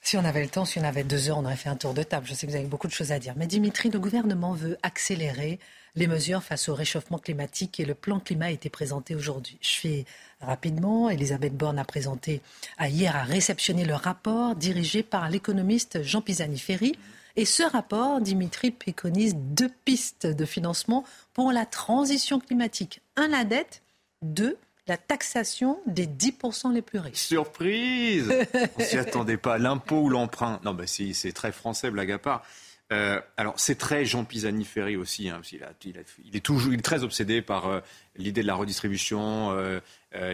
[0.00, 1.94] Si on avait le temps, si on avait deux heures, on aurait fait un tour
[1.94, 2.26] de table.
[2.26, 3.34] Je sais que vous avez beaucoup de choses à dire.
[3.36, 5.58] Mais Dimitri, le gouvernement veut accélérer
[5.94, 9.58] les mesures face au réchauffement climatique et le plan climat a été présenté aujourd'hui.
[9.60, 10.04] Je fais
[10.40, 11.10] rapidement.
[11.10, 12.40] Elisabeth Borne a présenté
[12.80, 16.96] hier, a réceptionné le rapport dirigé par l'économiste Jean Pisani-Ferry.
[17.36, 23.00] Et ce rapport, Dimitri préconise deux pistes de financement pour la transition climatique.
[23.16, 23.82] Un, la dette.
[24.22, 27.16] Deux, la taxation des 10% les plus riches.
[27.16, 28.32] Surprise
[28.78, 29.58] On s'y attendait pas.
[29.58, 30.60] L'impôt ou l'emprunt?
[30.64, 32.44] Non, bah, c'est très français, blague à part.
[32.92, 35.40] Euh, alors c'est très Jean Pisani-Ferry aussi, hein,
[35.84, 35.96] il,
[36.36, 37.80] est toujours, il est très obsédé par euh,
[38.16, 39.80] l'idée de la redistribution, euh,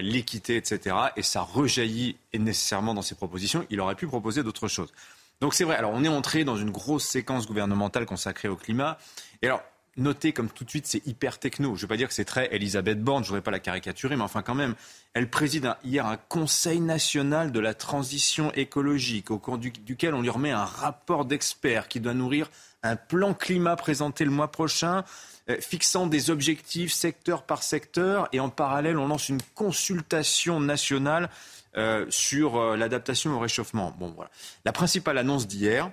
[0.01, 0.97] l'équité, etc.
[1.17, 3.65] Et ça rejaillit nécessairement dans ses propositions.
[3.71, 4.93] Il aurait pu proposer d'autres choses.
[5.41, 5.77] Donc c'est vrai.
[5.77, 8.99] Alors on est entré dans une grosse séquence gouvernementale consacrée au climat.
[9.43, 9.63] Et alors
[9.99, 11.71] notez comme tout de suite c'est hyper techno.
[11.71, 13.61] Je ne veux pas dire que c'est très Elisabeth Borne, je ne voudrais pas la
[13.61, 14.75] caricaturer, mais enfin quand même,
[15.15, 20.31] elle préside hier un Conseil national de la transition écologique au cours duquel on lui
[20.31, 22.51] remet un rapport d'experts qui doit nourrir
[22.83, 25.05] un plan climat présenté le mois prochain
[25.51, 31.31] euh, fixant des objectifs secteur par secteur et en parallèle on lance une consultation nationale
[31.77, 33.95] euh, sur euh, l'adaptation au réchauffement.
[33.99, 34.31] Bon voilà.
[34.65, 35.91] La principale annonce d'hier,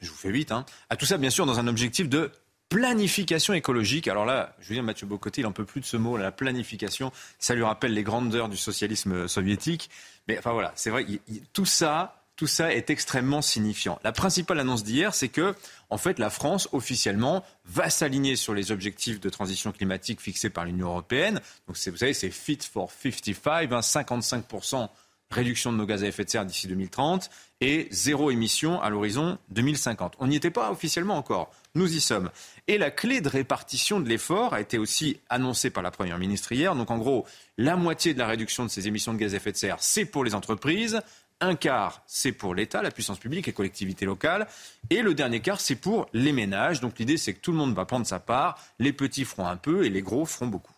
[0.00, 2.30] je vous fais vite, hein, à tout ça bien sûr dans un objectif de
[2.68, 4.08] planification écologique.
[4.08, 7.12] Alors là, dire, Mathieu Bocoté, il n'en peut plus de ce mot, la planification.
[7.38, 9.90] Ça lui rappelle les grandeurs du socialisme soviétique.
[10.28, 11.06] Mais enfin voilà, c'est vrai,
[11.52, 13.98] tout ça, tout ça est extrêmement signifiant.
[14.04, 15.54] La principale annonce d'hier, c'est que,
[15.88, 20.64] en fait, la France, officiellement, va s'aligner sur les objectifs de transition climatique fixés par
[20.64, 21.40] l'Union européenne.
[21.66, 24.88] Donc, vous savez, c'est Fit for 55, 55%
[25.30, 29.38] réduction de nos gaz à effet de serre d'ici 2030 et zéro émission à l'horizon
[29.50, 30.14] 2050.
[30.18, 31.50] On n'y était pas officiellement encore.
[31.76, 32.30] Nous y sommes.
[32.68, 36.50] Et la clé de répartition de l'effort a été aussi annoncée par la Première ministre
[36.52, 36.74] hier.
[36.74, 37.26] Donc en gros,
[37.58, 40.06] la moitié de la réduction de ces émissions de gaz à effet de serre, c'est
[40.06, 41.02] pour les entreprises.
[41.42, 44.46] Un quart, c'est pour l'État, la puissance publique et collectivités locales.
[44.88, 46.80] Et le dernier quart, c'est pour les ménages.
[46.80, 48.58] Donc l'idée, c'est que tout le monde va prendre sa part.
[48.78, 50.75] Les petits feront un peu et les gros feront beaucoup.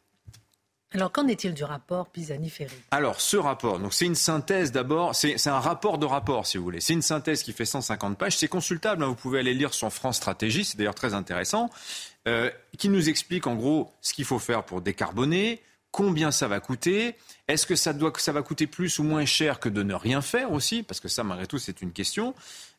[0.93, 2.75] Alors, qu'en est-il du rapport Pisani-Ferry?
[2.91, 6.81] Alors, ce rapport, c'est une synthèse d'abord, c'est un rapport de rapport, si vous voulez.
[6.81, 8.39] C'est une synthèse qui fait 150 pages.
[8.39, 11.69] C'est consultable, hein, vous pouvez aller lire sur France Stratégie, c'est d'ailleurs très intéressant,
[12.27, 15.63] euh, qui nous explique en gros ce qu'il faut faire pour décarboner,
[15.99, 17.17] combien ça va coûter,
[17.49, 20.85] est-ce que ça, va coûter plus ou moins cher que de ne rien faire aussi,
[20.85, 22.37] parce que ça, malgré tout, c'est une question.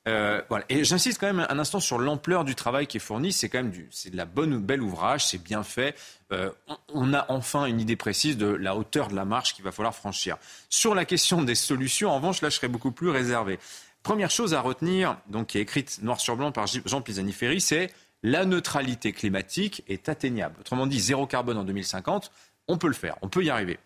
[0.07, 0.41] Euh.
[0.69, 3.33] Et j'insiste quand même un instant sur l'ampleur du travail qui est fourni.
[3.33, 5.97] C'est quand même de la bonne, belle ouvrage, c'est bien fait.
[6.31, 6.49] Euh,
[6.93, 9.93] on a enfin une idée précise de la hauteur de la marche qu'il va falloir
[9.93, 10.37] franchir.
[10.69, 13.59] Sur la question des solutions, en revanche, là, je serais beaucoup plus réservé.
[14.01, 17.91] Première chose à retenir, donc qui est écrite noir sur blanc par Jean Pisani-Ferry, c'est
[18.23, 20.55] la neutralité climatique est atteignable.
[20.59, 22.31] Autrement dit, zéro carbone en 2050,
[22.69, 23.77] on peut le faire, on peut y arriver.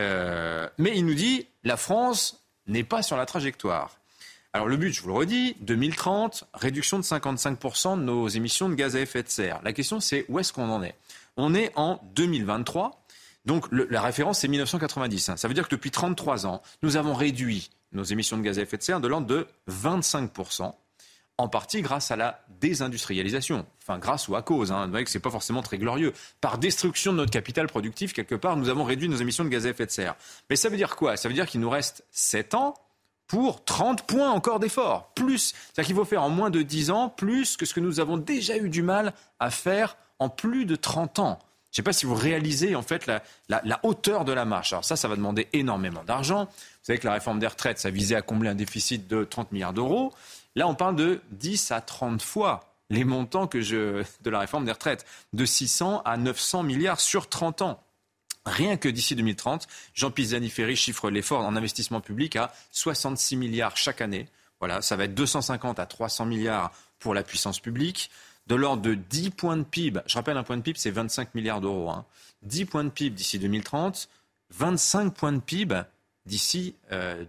[0.00, 3.96] Euh, mais il nous dit, la France n'est pas sur la trajectoire.
[4.52, 8.74] Alors le but, je vous le redis, 2030, réduction de 55% de nos émissions de
[8.74, 9.60] gaz à effet de serre.
[9.62, 10.94] La question, c'est où est-ce qu'on en est?
[11.36, 13.02] On est en 2023.
[13.44, 15.28] Donc la référence, c'est 1990.
[15.30, 15.36] Hein.
[15.36, 18.62] Ça veut dire que depuis 33 ans, nous avons réduit nos émissions de gaz à
[18.62, 20.72] effet de serre de l'ordre de 25%,
[21.42, 23.66] en partie grâce à la désindustrialisation.
[23.82, 24.70] Enfin, grâce ou à cause.
[24.70, 24.84] Hein.
[24.84, 26.12] Vous voyez que ce n'est pas forcément très glorieux.
[26.40, 29.66] Par destruction de notre capital productif, quelque part, nous avons réduit nos émissions de gaz
[29.66, 30.14] à effet de serre.
[30.48, 31.16] Mais ça veut dire quoi?
[31.16, 32.74] Ça veut dire qu'il nous reste 7 ans
[33.26, 35.10] pour 30 points encore d'effort.
[35.14, 37.98] Plus, c'est-à-dire qu'il faut faire en moins de 10 ans plus que ce que nous
[37.98, 41.38] avons déjà eu du mal à faire en plus de 30 ans.
[41.72, 44.74] Je ne sais pas si vous réalisez en fait la, hauteur de la marche.
[44.74, 46.44] Alors ça, ça va demander énormément d'argent.
[46.44, 49.50] Vous savez que la réforme des retraites, ça visait à combler un déficit de 30
[49.52, 50.12] milliards d'euros.
[50.54, 54.66] Là, on parle de 10 à 30 fois les montants que je, de la réforme
[54.66, 57.82] des retraites, de 600 à 900 milliards sur 30 ans.
[58.44, 64.00] Rien que d'ici 2030, Jean Pisani-Ferry chiffre l'effort en investissement public à 66 milliards chaque
[64.00, 64.28] année.
[64.58, 68.10] Voilà, ça va être 250 à 300 milliards pour la puissance publique,
[68.46, 70.00] de l'ordre de 10 points de PIB.
[70.06, 71.90] Je rappelle, un point de PIB, c'est 25 milliards d'euros.
[71.90, 72.04] Hein.
[72.42, 74.08] 10 points de PIB d'ici 2030,
[74.50, 75.82] 25 points de PIB
[76.26, 76.76] d'ici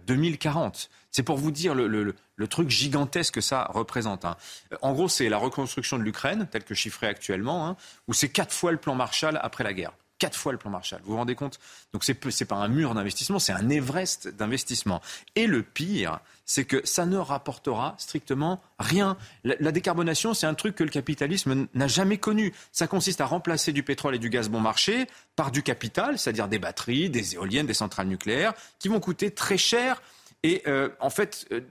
[0.06, 0.74] 2040.
[0.90, 2.14] Euh, c'est pour vous dire le,
[2.48, 4.24] truc gigantesque que ça représente.
[4.24, 4.36] Hein.
[4.82, 7.76] En gros, c'est la reconstruction de l'Ukraine, telle que chiffrée actuellement, hein,
[8.08, 11.00] où c'est quatre fois le plan Marshall après la guerre quatre fois le plan Marshall.
[11.04, 11.58] Vous vous rendez compte?
[11.92, 15.00] Donc c'est pas un mur d'investissement, c'est un Everest d'investissement.
[15.36, 19.16] Et le pire, c'est que ça ne rapportera strictement rien.
[19.44, 22.52] La, décarbonation, c'est un truc que le capitalisme n'a jamais connu.
[22.72, 26.48] Ça consiste à remplacer du pétrole et du gaz bon marché par du capital, c'est-à-dire
[26.48, 30.00] des batteries, des éoliennes, des centrales nucléaires, qui vont coûter très cher
[30.44, 31.62] et euh, en fait, euh,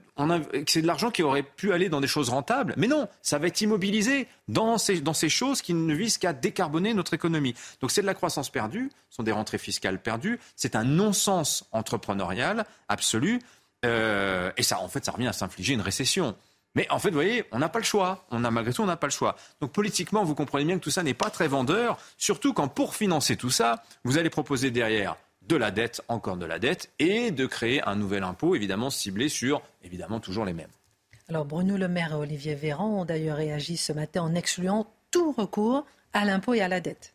[0.66, 2.74] c'est de l'argent qui aurait pu aller dans des choses rentables.
[2.76, 6.32] Mais non, ça va être immobilisé dans ces, dans ces choses qui ne visent qu'à
[6.32, 7.54] décarboner notre économie.
[7.80, 11.68] Donc c'est de la croissance perdue, ce sont des rentrées fiscales perdues, c'est un non-sens
[11.70, 13.40] entrepreneurial absolu.
[13.86, 16.34] Euh, et ça, en fait, ça revient à s'infliger une récession.
[16.74, 18.26] Mais en fait, vous voyez, on n'a pas le choix.
[18.32, 19.36] On a malgré tout, on n'a pas le choix.
[19.60, 22.96] Donc politiquement, vous comprenez bien que tout ça n'est pas très vendeur, surtout quand pour
[22.96, 25.16] financer tout ça, vous allez proposer derrière
[25.48, 29.28] de la dette, encore de la dette, et de créer un nouvel impôt, évidemment ciblé
[29.28, 30.70] sur, évidemment, toujours les mêmes.
[31.28, 35.32] Alors Bruno Le Maire et Olivier Véran ont d'ailleurs réagi ce matin en excluant tout
[35.32, 37.14] recours à l'impôt et à la dette.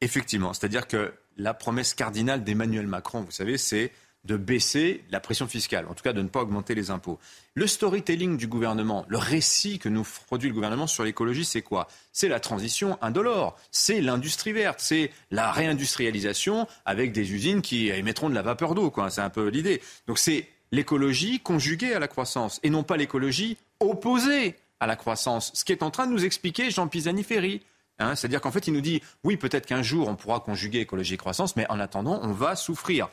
[0.00, 3.92] Effectivement, c'est-à-dire que la promesse cardinale d'Emmanuel Macron, vous savez, c'est
[4.24, 7.18] de baisser la pression fiscale, en tout cas de ne pas augmenter les impôts.
[7.54, 11.88] Le storytelling du gouvernement, le récit que nous produit le gouvernement sur l'écologie, c'est quoi?
[12.12, 18.30] C'est la transition indolore, c'est l'industrie verte, c'est la réindustrialisation avec des usines qui émettront
[18.30, 19.82] de la vapeur d'eau, C'est un peu l'idée.
[20.06, 25.50] Donc c'est l'écologie conjuguée à la croissance et non pas l'écologie opposée à la croissance.
[25.54, 27.60] Ce qui est en train de nous expliquer Jean Pisani-Ferry.
[27.98, 28.14] Hein.
[28.14, 31.18] C'est-à-dire qu'en fait, il nous dit oui, peut-être qu'un jour on pourra conjuguer écologie et
[31.18, 33.08] croissance, mais en attendant, on va souffrir.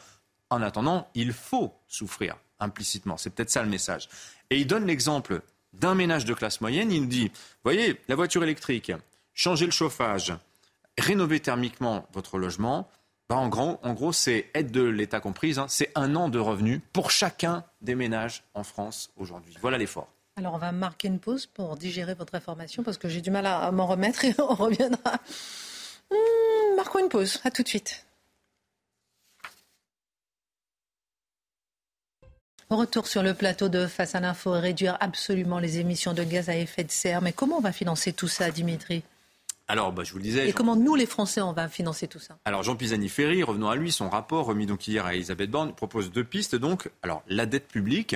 [0.49, 3.17] En attendant, il faut souffrir implicitement.
[3.17, 4.09] C'est peut-être ça le message.
[4.49, 5.41] Et il donne l'exemple
[5.73, 6.91] d'un ménage de classe moyenne.
[6.91, 7.31] Il nous dit,
[7.63, 8.91] voyez, la voiture électrique,
[9.33, 10.33] changer le chauffage,
[10.97, 12.89] rénover thermiquement votre logement,
[13.29, 17.11] bah, en gros, c'est aide de l'État comprise, hein, c'est un an de revenus pour
[17.11, 19.55] chacun des ménages en France aujourd'hui.
[19.61, 20.09] Voilà l'effort.
[20.35, 23.45] Alors on va marquer une pause pour digérer votre information parce que j'ai du mal
[23.45, 25.19] à m'en remettre et on reviendra.
[26.09, 27.39] Hmm, marquons une pause.
[27.43, 28.05] À tout de suite.
[32.71, 36.55] Retour sur le plateau de Face à l'info, réduire absolument les émissions de gaz à
[36.55, 37.19] effet de serre.
[37.19, 39.01] Mais comment on va financer tout ça, Dimitri?
[39.67, 40.47] Alors, bah, je vous le disais.
[40.47, 42.37] Et comment nous, les Français, on va financer tout ça?
[42.45, 46.11] Alors, Jean Pisani-Ferry, revenons à lui, son rapport remis donc hier à Elisabeth Borne propose
[46.11, 46.55] deux pistes.
[46.55, 48.15] Donc, alors la dette publique,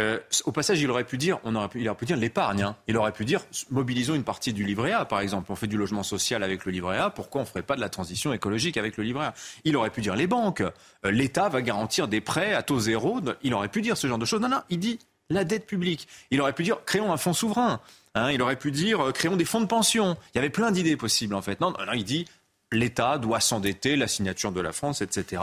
[0.00, 2.62] euh, au passage, il aurait pu dire, on aurait pu, dire l'épargne.
[2.62, 2.76] Hein.
[2.88, 5.52] Il aurait pu dire, mobilisons une partie du livret A, par exemple.
[5.52, 7.10] On fait du logement social avec le livret A.
[7.10, 9.34] Pourquoi on ne ferait pas de la transition écologique avec le livret A?
[9.64, 10.62] Il aurait pu dire les banques.
[10.62, 13.20] Euh, L'État va garantir des prêts à taux zéro.
[13.42, 14.40] Il aurait pu dire ce genre de choses.
[14.40, 16.08] Non, non, il dit la dette publique.
[16.30, 17.80] Il aurait pu dire, créons un fonds souverain.
[18.14, 18.30] Hein.
[18.30, 20.16] il aurait pu dire, euh, créons des fonds de pension.
[20.34, 21.60] Il y avait plein d'idées possibles, en fait.
[21.60, 22.26] Non, non, il dit,
[22.72, 25.40] l'État doit s'endetter, la signature de la France, etc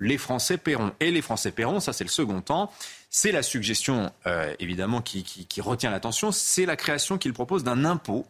[0.00, 0.92] les Français paieront.
[1.00, 2.70] Et les Français paieront, ça c'est le second temps.
[3.16, 6.32] C'est la suggestion, euh, évidemment, qui, retient l'attention.
[6.32, 8.26] C'est la création qu'il propose d'un impôt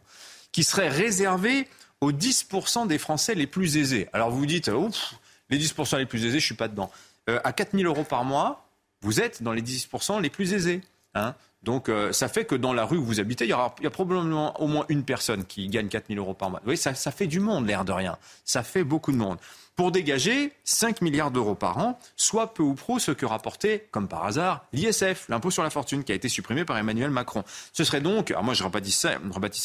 [0.53, 1.67] qui serait réservé
[2.03, 4.11] aux 10% des Français les plus aisés.
[4.13, 5.15] Alors vous vous dites, ouf,
[5.49, 6.91] les 10% les plus aisés, je suis pas dedans.
[7.31, 8.69] Euh, à 4 000 euros par mois,
[9.01, 10.83] vous êtes dans les 10% les plus aisés.
[11.15, 11.35] Hein.
[11.63, 13.91] Donc euh, ça fait que dans la rue où vous habitez, il y, aura, a
[13.91, 16.61] probablement au moins une personne qui gagne 4 000 euros par mois.
[16.61, 18.19] Vous voyez, ça, ça fait du monde, l'air de rien.
[18.45, 19.39] Ça fait beaucoup de monde
[19.77, 24.09] pour dégager 5 milliards d'euros par an, soit peu ou prou ce que rapportait, comme
[24.09, 27.45] par hasard, l'ISF, l'impôt sur la fortune, qui a été supprimé par Emmanuel Macron.
[27.73, 29.17] Ce serait donc, alors moi je rebâtissais,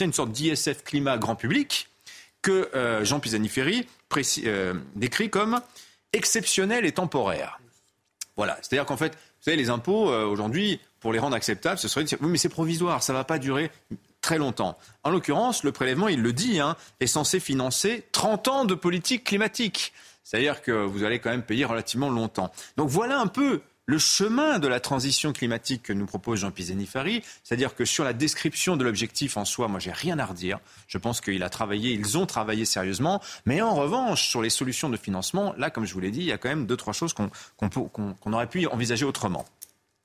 [0.06, 1.90] une sorte d'ISF climat grand public
[2.42, 3.88] que euh, Jean Pisani-Ferry
[4.46, 5.62] euh, décrit comme
[6.14, 7.60] exceptionnel et temporaire.
[8.36, 11.88] Voilà, c'est-à-dire qu'en fait, vous savez, les impôts, euh, aujourd'hui, pour les rendre acceptables, ce
[11.88, 13.72] serait de dire, oui, mais c'est provisoire, ça ne va pas durer
[14.30, 14.78] très longtemps.
[15.04, 19.24] En l'occurrence, le prélèvement, il le dit, hein, est censé financer 30 ans de politique
[19.24, 19.92] climatique.
[20.24, 22.52] C'est-à-dire que vous allez quand même payer relativement longtemps.
[22.78, 27.24] Donc voilà un peu le chemin de la transition climatique que nous propose Jean Pisani-Ferry,
[27.44, 30.60] c'est-à-dire que sur la description de l'objectif en soi, moi j'ai rien à redire.
[30.86, 34.90] Je pense qu'il a travaillé, ils ont travaillé sérieusement, mais en revanche sur les solutions
[34.90, 36.94] de financement, là comme je vous l'ai dit, il y a quand même deux trois
[36.94, 39.44] choses qu'on aurait pu envisager autrement.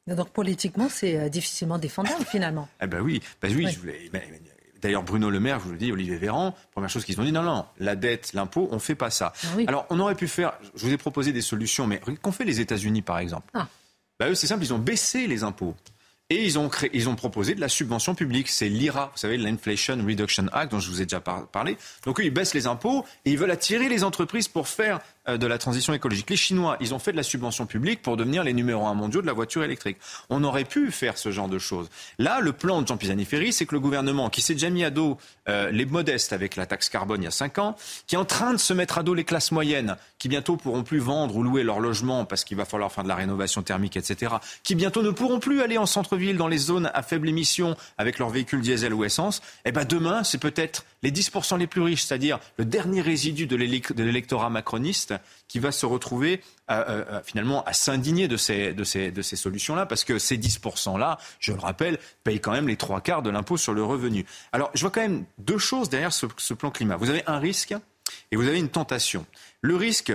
[0.06, 2.68] Donc politiquement, c'est euh, difficilement défendable finalement.
[2.82, 4.10] Eh ben oui, ben oui, je voulais.
[4.82, 7.32] D'ailleurs, Bruno Le Maire, je vous le dis, Olivier Véran, première chose qu'ils ont dit,
[7.32, 9.32] non, non, la dette, l'impôt, on ne fait pas ça.
[9.42, 12.44] Ah Alors, on aurait pu faire, je vous ai proposé des solutions, mais qu'ont fait
[12.44, 13.66] les États-Unis, par exemple ah.
[14.20, 15.74] ben, Eux, c'est simple, ils ont baissé les impôts.
[16.28, 18.48] Et ils ont, créé, ils ont proposé de la subvention publique.
[18.48, 21.76] C'est l'IRA, vous savez, l'Inflation Reduction Act, dont je vous ai déjà parlé.
[22.04, 25.46] Donc, eux, ils baissent les impôts et ils veulent attirer les entreprises pour faire de
[25.46, 26.30] la transition écologique.
[26.30, 29.22] Les Chinois, ils ont fait de la subvention publique pour devenir les numéros un mondiaux
[29.22, 29.96] de la voiture électrique.
[30.30, 31.88] On aurait pu faire ce genre de choses.
[32.18, 34.90] Là, le plan de Jean Pisani-Ferry, c'est que le gouvernement, qui s'est déjà mis à
[34.90, 38.18] dos euh, les modestes avec la taxe carbone il y a cinq ans, qui est
[38.18, 41.36] en train de se mettre à dos les classes moyennes, qui bientôt pourront plus vendre
[41.36, 44.74] ou louer leur logement parce qu'il va falloir faire de la rénovation thermique, etc., qui
[44.74, 48.30] bientôt ne pourront plus aller en centre-ville dans les zones à faible émission avec leurs
[48.30, 52.38] véhicules diesel ou essence, eh ben demain, c'est peut-être les 10% les plus riches, c'est-à-dire
[52.56, 55.13] le dernier résidu de l'électorat macroniste,
[55.48, 59.22] qui va se retrouver euh, euh, euh, finalement à s'indigner de ces, de ces, de
[59.22, 63.22] ces solutions-là, parce que ces 10%-là, je le rappelle, payent quand même les trois quarts
[63.22, 64.24] de l'impôt sur le revenu.
[64.52, 66.96] Alors, je vois quand même deux choses derrière ce, plan climat.
[66.96, 67.74] Vous avez un risque
[68.30, 69.26] et vous avez une tentation.
[69.60, 70.12] Le risque,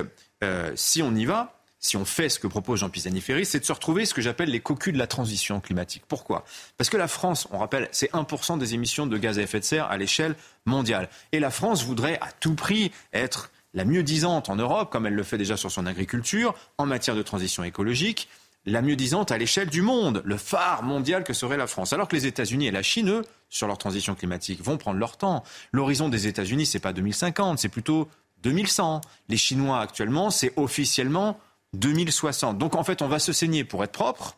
[0.75, 3.71] si on y va, si on fait ce que propose Jean Pisani-Ferry, c'est de se
[3.71, 6.03] retrouver ce que j'appelle les cocus de la transition climatique.
[6.07, 6.43] Pourquoi?
[6.77, 9.65] Parce que la France, on rappelle, c'est 1% des émissions de gaz à effet de
[9.65, 10.35] serre à l'échelle
[10.65, 11.09] mondiale.
[11.31, 15.13] Et la France voudrait à tout prix être la mieux disante en Europe, comme elle
[15.13, 18.27] le fait déjà sur son agriculture, en matière de transition écologique,
[18.65, 21.93] la mieux disante à l'échelle du monde, le phare mondial que serait la France.
[21.93, 25.15] Alors que les États-Unis et la Chine, eux, sur leur transition climatique, vont prendre leur
[25.15, 25.45] temps.
[25.71, 28.09] L'horizon des États-Unis, c'est pas 2050, c'est plutôt
[28.43, 28.99] 2100.
[29.29, 31.39] Les Chinois actuellement, c'est officiellement
[31.71, 32.57] 2060.
[32.57, 34.35] Donc en fait, on va se saigner pour être propre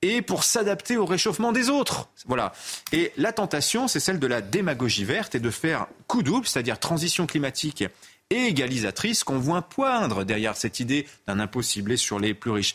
[0.00, 2.08] et pour s'adapter au réchauffement des autres.
[2.26, 2.52] Voilà.
[2.92, 6.78] Et la tentation, c'est celle de la démagogie verte et de faire coup double, c'est-à-dire
[6.78, 7.82] transition climatique
[8.30, 12.74] et égalisatrice qu'on voit poindre derrière cette idée d'un impôt ciblé sur les plus riches.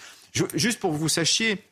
[0.54, 1.64] juste pour que vous sachiez,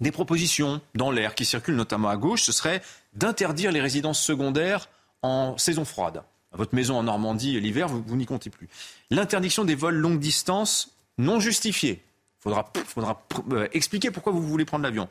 [0.00, 4.88] des propositions dans l'air qui circulent notamment à gauche, ce serait d'interdire les résidences secondaires
[5.22, 6.22] en saison froide.
[6.52, 8.68] Votre maison en Normandie, l'hiver, vous, n'y comptez plus.
[9.10, 12.02] L'interdiction des vols longue distance non justifiés.
[12.40, 12.72] Il faudra,
[13.52, 15.08] euh, expliquer pourquoi vous voulez prendre l'avion.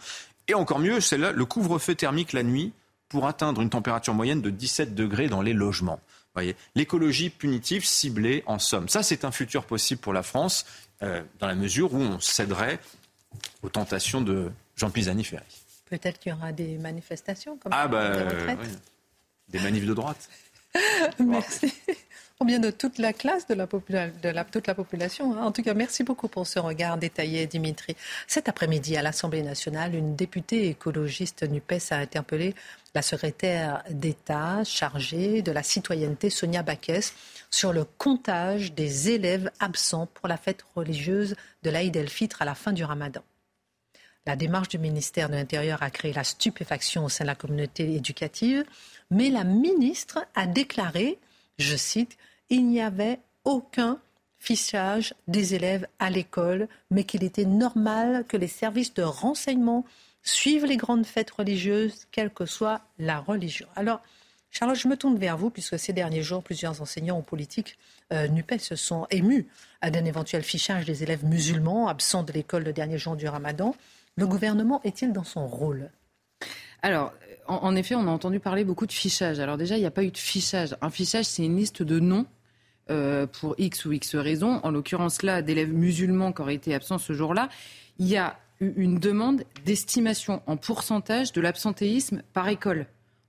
[0.48, 2.74] Et encore mieux, c'est le couvre-feu thermique la nuit
[3.08, 6.00] pour atteindre une température moyenne de 17 degrés dans les logements.
[6.36, 8.88] Voyez, l'écologie punitive ciblée en somme.
[8.88, 10.66] Ça, c'est un futur possible pour la France,
[11.02, 12.80] euh, dans la mesure où on céderait
[13.62, 15.44] aux tentations de Jean Pisani-Ferry.
[15.90, 18.12] Peut-être qu'il y aura des manifestations comme ah, bah,
[19.50, 20.30] des manifs de droite.
[21.20, 21.74] Merci.
[22.42, 25.36] Ou bien de toute la classe, de, la, de la toute la population.
[25.36, 25.44] Hein.
[25.44, 27.98] En tout cas, merci beaucoup pour ce regard détaillé, Dimitri.
[28.28, 32.56] Cet après-midi, à l'Assemblée nationale, une députée écologiste NUPES a interpellé
[32.96, 37.14] la secrétaire d'État chargée de la citoyenneté, Sonia Baquès,
[37.52, 42.56] sur le comptage des élèves absents pour la fête religieuse de l'Aïd el-Fitr à la
[42.56, 43.22] fin du ramadan.
[44.26, 47.96] La démarche du ministère de l'Intérieur a créé la stupéfaction au sein de la communauté
[47.96, 48.64] éducative,
[49.10, 51.18] mais la ministre a déclaré,
[51.58, 52.18] je cite,
[52.50, 54.00] il n'y avait aucun
[54.38, 59.86] fichage des élèves à l'école, mais qu'il était normal que les services de renseignement
[60.24, 63.68] suivent les grandes fêtes religieuses, quelle que soit la religion.
[63.76, 64.02] Alors,
[64.52, 67.78] Charlotte, je me tourne vers vous, puisque ces derniers jours, plusieurs enseignants ou politiques
[68.12, 69.48] euh, NUPES se sont émus
[69.84, 73.76] d'un éventuel fichage des élèves musulmans absents de l'école le dernier jour du ramadan.
[74.16, 75.92] Le gouvernement est-il dans son rôle?
[76.82, 77.14] Alors,
[77.48, 79.40] en, effet, on a entendu parler beaucoup de fichage.
[79.40, 80.76] Alors déjà, il n'y a pas eu de fichage.
[80.82, 82.26] Un fichage, c'est une liste de noms
[82.90, 86.98] euh, pour X ou X raisons, en l'occurrence là, d'élèves musulmans qui auraient été absents
[86.98, 87.50] ce jour-là,
[87.98, 92.88] il y a une demande d'estimation en pourcentage de l'absentéisme par école.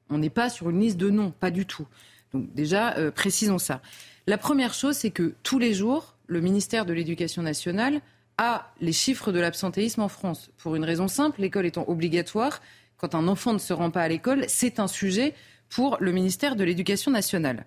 [0.09, 1.87] On n'est pas sur une liste de noms, pas du tout.
[2.33, 3.81] Donc déjà, euh, précisons ça.
[4.27, 8.01] La première chose, c'est que tous les jours, le ministère de l'Éducation nationale
[8.38, 10.51] a les chiffres de l'absentéisme en France.
[10.59, 12.61] Pour une raison simple, l'école étant obligatoire,
[12.97, 15.35] quand un enfant ne se rend pas à l'école, c'est un sujet
[15.69, 17.66] pour le ministère de l'Éducation nationale.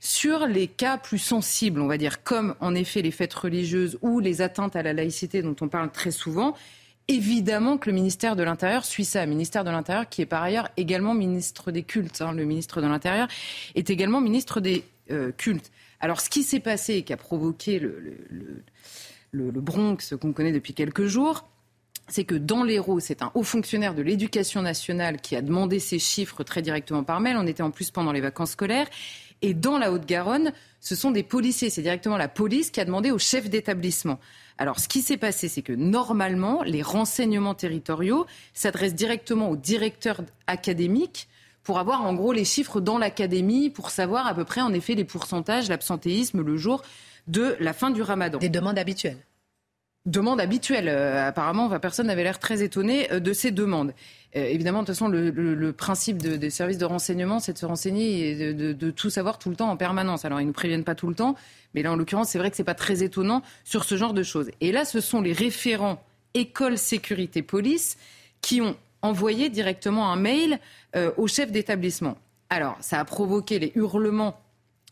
[0.00, 4.18] Sur les cas plus sensibles, on va dire, comme en effet les fêtes religieuses ou
[4.18, 6.56] les atteintes à la laïcité dont on parle très souvent,
[7.08, 9.24] évidemment que le ministère de l'Intérieur suit ça.
[9.26, 12.22] Ministère de l'Intérieur qui est par ailleurs également ministre des cultes.
[12.22, 12.32] Hein.
[12.32, 13.28] Le ministre de l'Intérieur
[13.74, 15.70] est également ministre des euh, cultes.
[16.00, 18.64] Alors ce qui s'est passé et qui a provoqué le,
[19.30, 21.48] le Bronx qu'on connaît depuis quelques jours,
[22.08, 25.98] c'est que dans l'Hérault, c'est un haut fonctionnaire de l'éducation nationale qui a demandé ces
[25.98, 27.36] chiffres très directement par mail.
[27.36, 28.88] On était en plus pendant les vacances scolaires.
[29.42, 31.70] Et dans la Haute-Garonne, ce sont des policiers.
[31.70, 34.18] C'est directement la police qui a demandé au chef d'établissement.
[34.58, 40.22] Alors, ce qui s'est passé, c'est que normalement, les renseignements territoriaux s'adressent directement aux directeurs
[40.46, 41.28] académiques
[41.64, 44.94] pour avoir en gros les chiffres dans l'académie, pour savoir à peu près en effet
[44.94, 46.82] les pourcentages, l'absentéisme le jour
[47.28, 48.38] de la fin du ramadan.
[48.38, 49.18] Des demandes habituelles
[50.06, 50.88] demande habituelle.
[50.88, 53.94] Euh, apparemment, personne n'avait l'air très étonné euh, de ces demandes.
[54.34, 58.30] Euh, évidemment, de toute façon, le, principe des services de renseignement, c'est de se renseigner
[58.30, 60.24] et de, tout savoir tout le temps en permanence.
[60.24, 61.36] Alors, ils ne nous préviennent pas tout le temps,
[61.74, 64.14] mais là, en l'occurrence, c'est vrai que ce n'est pas très étonnant sur ce genre
[64.14, 64.50] de choses.
[64.60, 66.02] Et là, ce sont les référents
[66.34, 67.98] école, sécurité, police
[68.40, 70.58] qui ont envoyé directement un mail
[71.16, 72.16] au chef d'établissement.
[72.48, 74.40] Alors, ça a provoqué les hurlements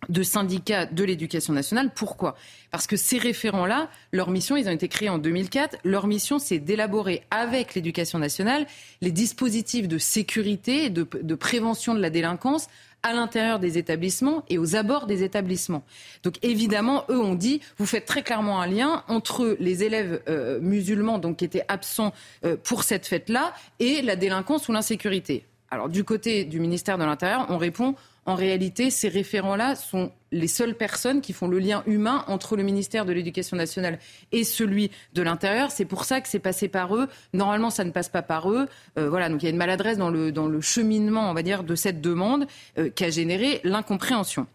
[0.08, 1.90] de syndicats de l'éducation nationale.
[1.94, 2.36] Pourquoi?
[2.70, 6.58] Parce que ces référents-là, leur mission, ils ont été créés en 2004, leur mission, c'est
[6.58, 8.66] d'élaborer avec l'éducation nationale
[9.02, 12.68] les dispositifs de sécurité et de, prévention de la délinquance
[13.02, 15.82] à l'intérieur des établissements et aux abords des établissements.
[16.22, 20.60] Donc évidemment, eux ont dit, vous faites très clairement un lien entre les élèves euh,
[20.60, 22.12] musulmans donc, qui étaient absents
[22.44, 25.46] euh, pour cette fête-là et la délinquance ou l'insécurité.
[25.70, 27.94] Alors du côté du ministère de l'Intérieur, on répond
[28.26, 32.62] en réalité, ces référents-là sont les seules personnes qui font le lien humain entre le
[32.62, 33.98] ministère de l'Éducation nationale
[34.30, 35.70] et celui de l'Intérieur.
[35.70, 37.08] C'est pour ça que c'est passé par eux.
[37.32, 38.68] Normalement, ça ne passe pas par eux.
[38.98, 41.42] Euh, voilà, donc il y a une maladresse dans le, dans le cheminement, on va
[41.42, 42.46] dire, de cette demande
[42.78, 44.46] euh, qui a généré l'incompréhension.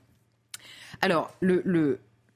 [1.01, 1.33] Alors,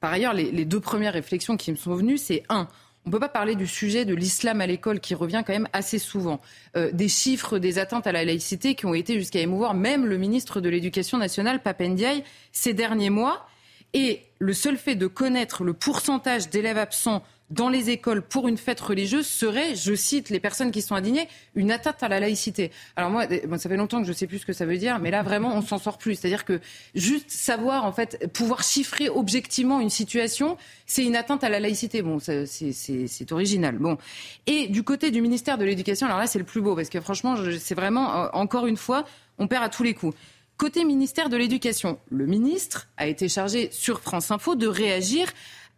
[0.00, 2.68] par ailleurs, les, deux premières réflexions qui me sont venues, c'est un,
[3.06, 5.68] on ne peut pas parler du sujet de l'islam à l'école qui revient quand même
[5.72, 6.40] assez souvent.
[6.76, 10.18] Euh, des chiffres des atteintes à la laïcité qui ont été jusqu'à émouvoir même le
[10.18, 12.22] ministre de l'Éducation nationale, Papendiaï,
[12.52, 13.46] ces derniers mois.
[13.94, 18.56] Et le seul fait de connaître le pourcentage d'élèves absents dans les écoles pour une
[18.56, 22.70] fête religieuse serait, je cite les personnes qui sont indignées, une atteinte à la laïcité.
[22.96, 23.26] Alors moi,
[23.58, 25.22] ça fait longtemps que je ne sais plus ce que ça veut dire, mais là
[25.22, 26.14] vraiment, on s'en sort plus.
[26.14, 26.60] C'est-à-dire que
[26.94, 32.02] juste savoir, en fait, pouvoir chiffrer objectivement une situation, c'est une atteinte à la laïcité.
[32.02, 33.78] Bon, c'est original.
[33.78, 33.98] Bon.
[34.46, 37.00] Et du côté du ministère de l'Éducation, alors là, c'est le plus beau, parce que
[37.00, 39.04] franchement, c'est vraiment, euh, encore une fois,
[39.38, 40.16] on perd à tous les coups.
[40.56, 45.32] Côté ministère de l'Éducation, le ministre a été chargé sur France Info de réagir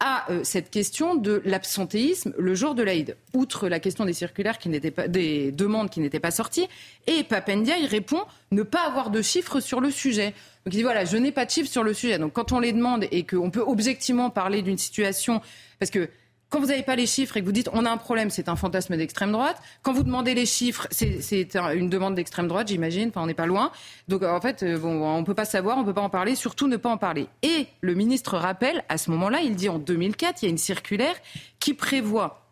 [0.05, 3.17] à euh, cette question de l'absentéisme le jour de l'Aïd.
[3.35, 6.67] Outre la question des circulaires qui n'étaient pas, des demandes qui n'étaient pas sorties,
[7.07, 10.35] et Papendia, il répond ne pas avoir de chiffres sur le sujet.
[10.65, 12.19] Donc il dit voilà, je n'ai pas de chiffres sur le sujet.
[12.19, 15.41] Donc quand on les demande et qu'on peut objectivement parler d'une situation,
[15.79, 16.09] parce que
[16.53, 18.51] quand vous n'avez pas les chiffres et que vous dites on a un problème, c'est
[18.51, 19.57] un fantasme d'extrême droite.
[19.83, 23.09] Quand vous demandez les chiffres, c'est une demande d'extrême droite, j'imagine.
[23.09, 23.73] Enfin, on n'est pas loin.
[24.09, 26.11] Donc en fait, euh, bon, on ne peut pas savoir, on ne peut pas en
[26.11, 27.27] parler, surtout ne pas en parler.
[27.43, 30.59] Et le ministre rappelle, à ce moment-là, il dit en 2004, il y a une
[30.59, 31.15] circulaire
[31.59, 32.43] qui prévoit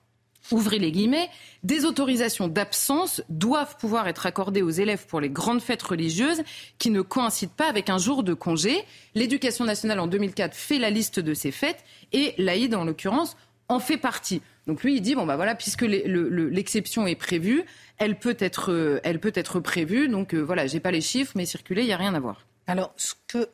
[0.53, 1.29] ouvrez les guillemets,
[1.63, 6.43] des autorisations d'absence doivent pouvoir être accordées aux élèves pour les grandes fêtes religieuses
[6.79, 8.83] qui ne coïncident pas avec un jour de congé.
[9.15, 13.37] L'éducation nationale en 2004 fait la liste de ces fêtes et l'AID en l'occurrence
[13.71, 14.43] en fait partie.
[14.67, 17.65] Donc lui, il dit bon bah voilà, puisque l'exception est prévue,
[17.99, 20.09] elle peut être, euh, elle peut être prévue.
[20.09, 22.45] Donc euh, voilà, j'ai pas les chiffres, mais circuler, il y a rien à voir.
[22.67, 23.49] Alors, ce que,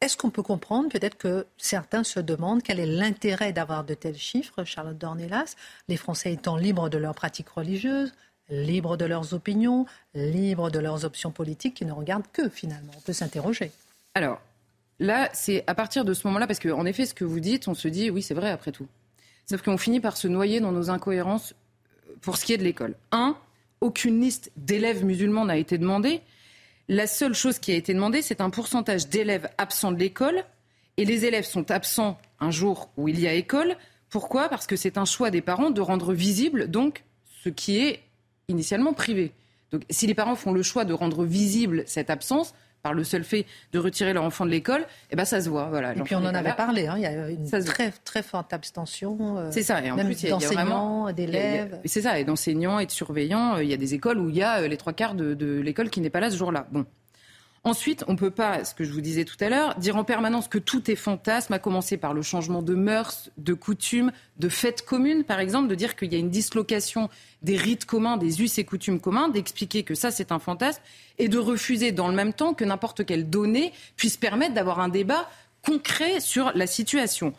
[0.00, 4.16] est-ce qu'on peut comprendre peut-être que certains se demandent quel est l'intérêt d'avoir de tels
[4.16, 5.56] chiffres, Charlotte Dornelas,
[5.88, 8.12] les Français étant libres de leurs pratiques religieuses,
[8.48, 12.92] libres de leurs opinions, libres de leurs options politiques, qui ne regardent que finalement.
[12.96, 13.72] On peut s'interroger.
[14.14, 14.40] Alors.
[14.98, 17.74] Là, c'est à partir de ce moment-là, parce qu'en effet, ce que vous dites, on
[17.74, 18.86] se dit, oui, c'est vrai, après tout.
[19.48, 21.54] Sauf qu'on finit par se noyer dans nos incohérences
[22.08, 22.96] euh, pour ce qui est de l'école.
[23.12, 23.36] Un,
[23.80, 26.20] aucune liste d'élèves musulmans n'a été demandée.
[26.88, 30.44] La seule chose qui a été demandée, c'est un pourcentage d'élèves absents de l'école.
[30.96, 33.76] Et les élèves sont absents un jour où il y a école.
[34.08, 34.48] Pourquoi?
[34.48, 37.04] Parce que c'est un choix des parents de rendre visible donc
[37.44, 38.02] ce qui est
[38.48, 39.32] initialement privé.
[39.72, 42.54] Donc si les parents font le choix de rendre visible cette absence,
[42.86, 45.66] par le seul fait de retirer leur enfant de l'école, eh ben ça se voit.
[45.70, 48.52] Voilà, et puis on en avait parlé, hein, il y a une très, très forte
[48.52, 49.38] abstention.
[49.38, 51.80] Euh, c'est ça, et en plus, d'enseignants, d'élèves.
[51.84, 53.56] C'est ça, et d'enseignants et de surveillants.
[53.56, 55.58] Il y a des écoles où il y a euh, les trois quarts de, de
[55.58, 56.68] l'école qui n'est pas là ce jour-là.
[56.70, 56.86] Bon.
[57.66, 60.04] Ensuite, on ne peut pas, ce que je vous disais tout à l'heure, dire en
[60.04, 64.48] permanence que tout est fantasme, à commencer par le changement de mœurs, de coutumes, de
[64.48, 67.10] fêtes communes, par exemple, de dire qu'il y a une dislocation
[67.42, 70.80] des rites communs, des us et coutumes communs, d'expliquer que ça c'est un fantasme,
[71.18, 74.88] et de refuser dans le même temps que n'importe quelle donnée puisse permettre d'avoir un
[74.88, 75.28] débat
[75.64, 77.32] concret sur la situation.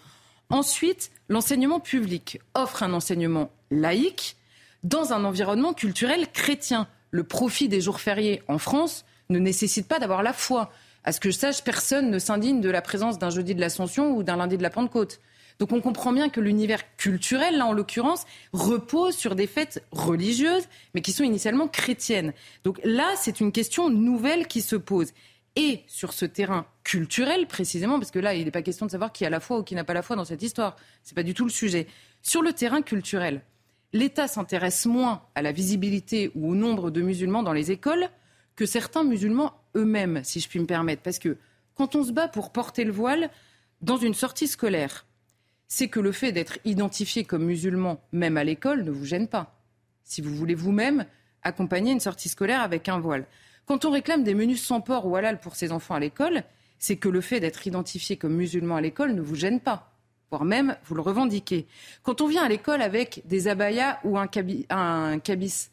[0.49, 4.35] Ensuite, l'enseignement public offre un enseignement laïque
[4.83, 6.89] dans un environnement culturel chrétien.
[7.11, 10.71] Le profit des jours fériés en France ne nécessite pas d'avoir la foi.
[11.03, 14.15] À ce que je sache, personne ne s'indigne de la présence d'un jeudi de l'Ascension
[14.15, 15.19] ou d'un lundi de la Pentecôte.
[15.59, 20.67] Donc on comprend bien que l'univers culturel, là en l'occurrence, repose sur des fêtes religieuses,
[20.93, 22.33] mais qui sont initialement chrétiennes.
[22.63, 25.13] Donc là, c'est une question nouvelle qui se pose.
[25.55, 29.11] Et sur ce terrain culturel, précisément, parce que là, il n'est pas question de savoir
[29.11, 30.75] qui a la foi ou qui n'a pas la foi dans cette histoire.
[31.03, 31.87] Ce n'est pas du tout le sujet.
[32.21, 33.41] Sur le terrain culturel,
[33.91, 38.09] l'État s'intéresse moins à la visibilité ou au nombre de musulmans dans les écoles
[38.57, 41.01] que certains musulmans eux-mêmes, si je puis me permettre.
[41.01, 41.37] Parce que
[41.75, 43.29] quand on se bat pour porter le voile
[43.81, 45.05] dans une sortie scolaire,
[45.69, 49.55] c'est que le fait d'être identifié comme musulman, même à l'école, ne vous gêne pas.
[50.03, 51.05] Si vous voulez vous-même
[51.43, 53.25] accompagner une sortie scolaire avec un voile.
[53.65, 56.43] Quand on réclame des menus sans porc ou halal pour ses enfants à l'école,
[56.79, 59.91] c'est que le fait d'être identifié comme musulman à l'école ne vous gêne pas,
[60.29, 61.67] voire même vous le revendiquez.
[62.03, 65.69] Quand on vient à l'école avec des abayas ou un, cabis,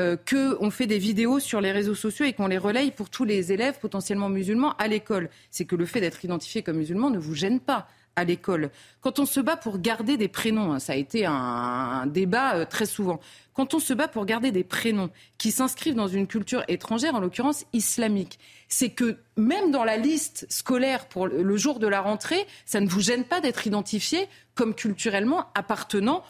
[0.00, 3.24] euh, qu'on fait des vidéos sur les réseaux sociaux et qu'on les relaye pour tous
[3.24, 5.28] les élèves potentiellement musulmans à l'école.
[5.50, 7.86] C'est que le fait d'être identifié comme musulman ne vous gêne pas
[8.16, 8.70] à l'école.
[9.00, 12.64] Quand on se bat pour garder des prénoms, hein, ça a été un, débat euh,
[12.64, 13.20] très souvent,
[13.54, 17.20] quand on se bat pour garder des prénoms qui s'inscrivent dans une culture étrangère, en
[17.20, 18.38] l'occurrence islamique,
[18.68, 22.88] c'est que même dans la liste scolaire pour le jour de la rentrée, ça ne
[22.88, 26.22] vous gêne pas d'être identifié comme culturellement appartenant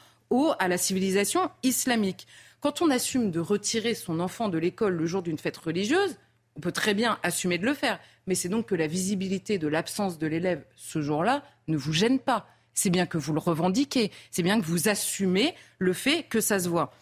[0.58, 2.26] à la civilisation islamique.
[2.62, 6.16] Quand on assume de retirer son enfant de l'école le jour d'une fête religieuse,
[6.54, 7.98] on peut très bien assumer de le faire.
[8.28, 12.20] Mais c'est donc que la visibilité de l'absence de l'élève ce jour-là ne vous gêne
[12.20, 12.46] pas.
[12.72, 14.12] C'est bien que vous le revendiquez.
[14.30, 16.94] C'est bien que vous assumez le fait que ça se voit.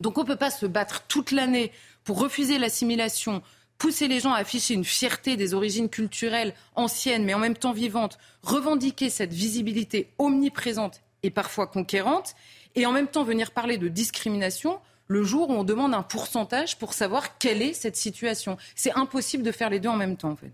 [0.00, 1.72] Donc on ne peut pas se battre toute l'année
[2.04, 3.42] pour refuser l'assimilation,
[3.78, 7.72] pousser les gens à afficher une fierté des origines culturelles anciennes mais en même temps
[7.72, 12.36] vivantes, revendiquer cette visibilité omniprésente et parfois conquérante,
[12.74, 16.78] et en même temps venir parler de discrimination le jour où on demande un pourcentage
[16.78, 18.56] pour savoir quelle est cette situation.
[18.74, 20.52] C'est impossible de faire les deux en même temps, en fait.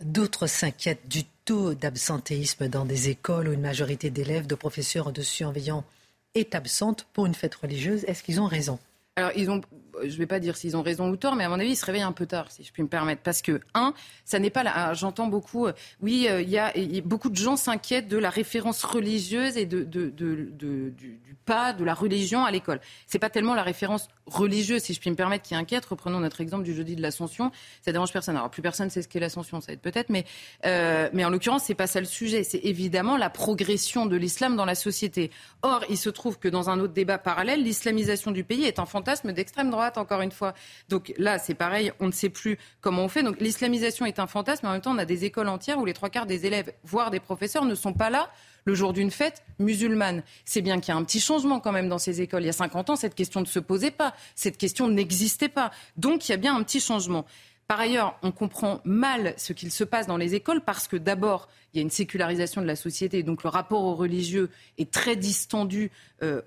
[0.00, 5.22] D'autres s'inquiètent du taux d'absentéisme dans des écoles où une majorité d'élèves, de professeurs, de
[5.22, 5.84] surveillants
[6.34, 8.04] est absente pour une fête religieuse.
[8.04, 8.78] Est-ce qu'ils ont raison?
[9.16, 9.62] Alors, ils ont,
[10.02, 11.76] je ne vais pas dire s'ils ont raison ou tort, mais à mon avis, ils
[11.76, 13.22] se réveillent un peu tard, si je puis me permettre.
[13.22, 13.94] Parce que, un,
[14.24, 14.72] ça n'est pas là.
[14.74, 16.72] Ah, j'entends beaucoup, euh, oui, il y, a
[17.04, 22.44] beaucoup de gens s'inquiètent de la référence religieuse et de, du, pas de la religion
[22.44, 22.80] à l'école.
[23.06, 25.84] C'est pas tellement la référence religieuse, si je puis me permettre, qui inquiète.
[25.86, 27.52] Reprenons notre exemple du jeudi de l'Ascension.
[27.82, 28.36] Ça dérange personne.
[28.36, 30.24] Alors, plus personne sait ce qu'est l'Ascension, ça être peut-être, mais,
[30.64, 32.42] euh, mais en l'occurrence, c'est pas ça le sujet.
[32.42, 35.30] C'est évidemment la progression de l'islam dans la société.
[35.62, 38.86] Or, il se trouve que dans un autre débat parallèle, l'islamisation du pays est un
[38.86, 40.54] fantasme d'extrême droite, encore une fois.
[40.88, 43.22] Donc là, c'est pareil, on ne sait plus comment on fait.
[43.22, 45.84] Donc l'islamisation est un fantasme, mais en même temps, on a des écoles entières où
[45.84, 48.30] les trois quarts des élèves, voire des professeurs, ne sont pas là
[48.64, 50.22] le jour d'une fête musulmane.
[50.44, 52.42] C'est bien qu'il y a un petit changement quand même dans ces écoles.
[52.42, 54.12] Il y a 50 ans, cette question ne se posait pas.
[54.34, 55.70] Cette question n'existait pas.
[55.96, 57.24] Donc il y a bien un petit changement.
[57.68, 61.48] Par ailleurs, on comprend mal ce qu'il se passe dans les écoles parce que d'abord,
[61.74, 65.16] il y a une sécularisation de la société, donc le rapport aux religieux est très
[65.16, 65.90] distendu
[66.22, 66.42] euh,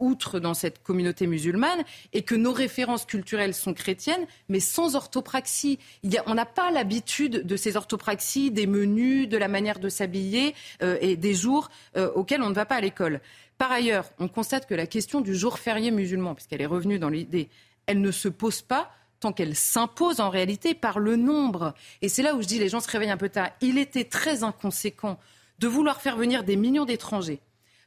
[0.00, 5.78] outre dans cette communauté musulmane, et que nos références culturelles sont chrétiennes, mais sans orthopraxie.
[6.26, 10.98] on n'a pas l'habitude de ces orthopraxies, des menus, de la manière de s'habiller euh,
[11.00, 13.20] et des jours euh, auxquels on ne va pas à l'école.
[13.58, 17.10] Par ailleurs, on constate que la question du jour férié musulman, puisqu'elle est revenue dans
[17.10, 17.48] l'idée,
[17.86, 18.90] elle ne se pose pas
[19.32, 21.74] qu'elle s'impose en réalité par le nombre.
[22.02, 23.50] Et c'est là où je dis les gens se réveillent un peu tard.
[23.60, 25.18] Il était très inconséquent
[25.58, 27.40] de vouloir faire venir des millions d'étrangers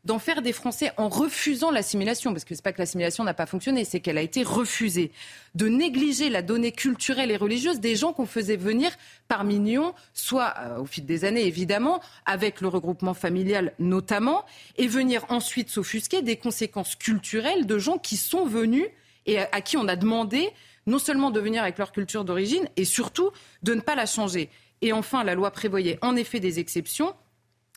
[0.08, 3.46] d'en faire des Français en refusant l'assimilation, parce que c'est pas que l'assimilation n'a pas
[3.46, 5.12] fonctionné, c'est qu'elle a été refusée,
[5.54, 8.90] de négliger la donnée culturelle et religieuse des gens qu'on faisait venir
[9.28, 14.46] par millions, soit euh, au fil des années évidemment, avec le regroupement familial notamment,
[14.78, 18.86] et venir ensuite s'offusquer des conséquences culturelles de gens qui sont venus
[19.26, 20.54] et à qui on a demandé
[20.88, 23.32] non seulement de venir avec leur culture d'origine, et surtout
[23.62, 24.50] de ne pas la changer.
[24.82, 27.14] Et enfin, la loi prévoyait en effet des exceptions.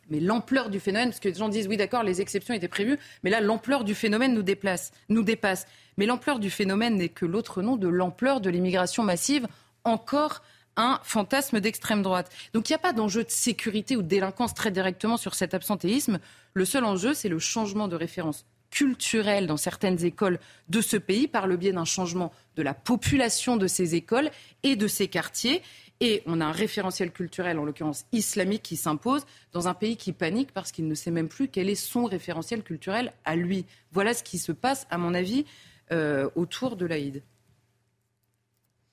[0.09, 2.99] Mais l'ampleur du phénomène, parce que les gens disent oui d'accord, les exceptions étaient prévues,
[3.23, 5.67] mais là l'ampleur du phénomène nous, déplace, nous dépasse.
[5.99, 9.47] Mais l'ampleur du phénomène n'est que l'autre nom de l'ampleur de l'immigration massive,
[9.85, 10.43] encore
[10.77, 12.31] un fantasme d'extrême droite.
[12.55, 15.55] Donc il n'y a pas d'enjeu de sécurité ou de délinquance très directement sur cet
[15.55, 16.19] absentéisme.
[16.55, 21.29] Le seul enjeu, c'est le changement de référence culturelle dans certaines écoles de ce pays
[21.29, 24.31] par le biais d'un changement de la population de ces écoles
[24.63, 25.63] et de ces quartiers.
[26.03, 30.13] Et on a un référentiel culturel, en l'occurrence islamique, qui s'impose dans un pays qui
[30.13, 33.67] panique parce qu'il ne sait même plus quel est son référentiel culturel à lui.
[33.93, 35.45] Voilà ce qui se passe, à mon avis,
[35.93, 37.23] euh, autour de l'Aïd.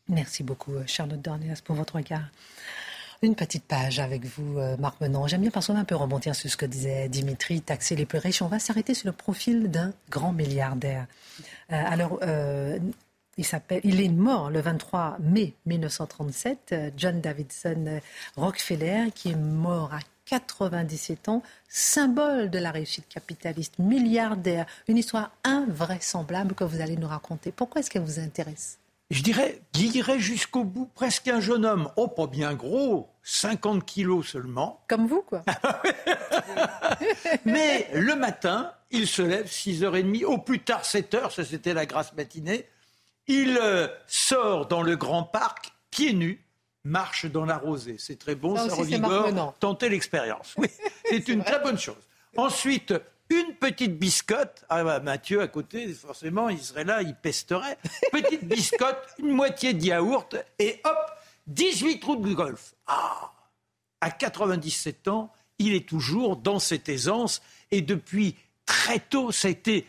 [0.09, 2.29] Merci beaucoup, Charlotte Dornelas, pour votre regard.
[3.23, 5.25] Une petite page avec vous, euh, Marc Menon.
[5.25, 8.05] J'aime bien parce qu'on va un peu rebondir sur ce que disait Dimitri, taxer les
[8.05, 8.43] plus riches.
[8.43, 11.07] On va s'arrêter sur le profil d'un grand milliardaire.
[11.71, 12.77] Euh, alors, euh,
[13.37, 17.99] il, s'appelle, il est mort le 23 mai 1937, John Davidson
[18.35, 25.31] Rockefeller, qui est mort à 97 ans, symbole de la réussite capitaliste, milliardaire, une histoire
[25.43, 27.51] invraisemblable que vous allez nous raconter.
[27.51, 28.77] Pourquoi est-ce qu'elle vous intéresse?
[29.09, 31.89] Je dirais, dirais jusqu'au bout, presque un jeune homme.
[31.95, 34.83] Oh, pas bien gros, 50 kilos seulement.
[34.89, 35.43] Comme vous, quoi.
[37.45, 42.13] Mais le matin, il se lève 6h30, au plus tard 7h, ça c'était la grasse
[42.13, 42.67] matinée.
[43.27, 46.45] Il euh, sort dans le grand parc, pieds nus,
[46.83, 47.97] marche dans la rosée.
[47.99, 49.53] C'est très bon, ça, ça revigore.
[49.59, 50.53] Tentez l'expérience.
[50.57, 50.67] Oui,
[51.09, 51.95] c'est une très bonne chose.
[52.35, 52.93] Ensuite,
[53.29, 54.65] une petite biscotte.
[54.69, 57.77] Ah bah, Mathieu à côté, forcément, il serait là, il pesterait.
[58.11, 61.11] Petite biscotte, une moitié de yaourt et hop,
[61.47, 62.75] 18 trous de golf.
[62.87, 63.33] Ah
[64.01, 69.51] À 97 ans, il est toujours dans cette aisance et depuis très tôt, ça a
[69.51, 69.87] été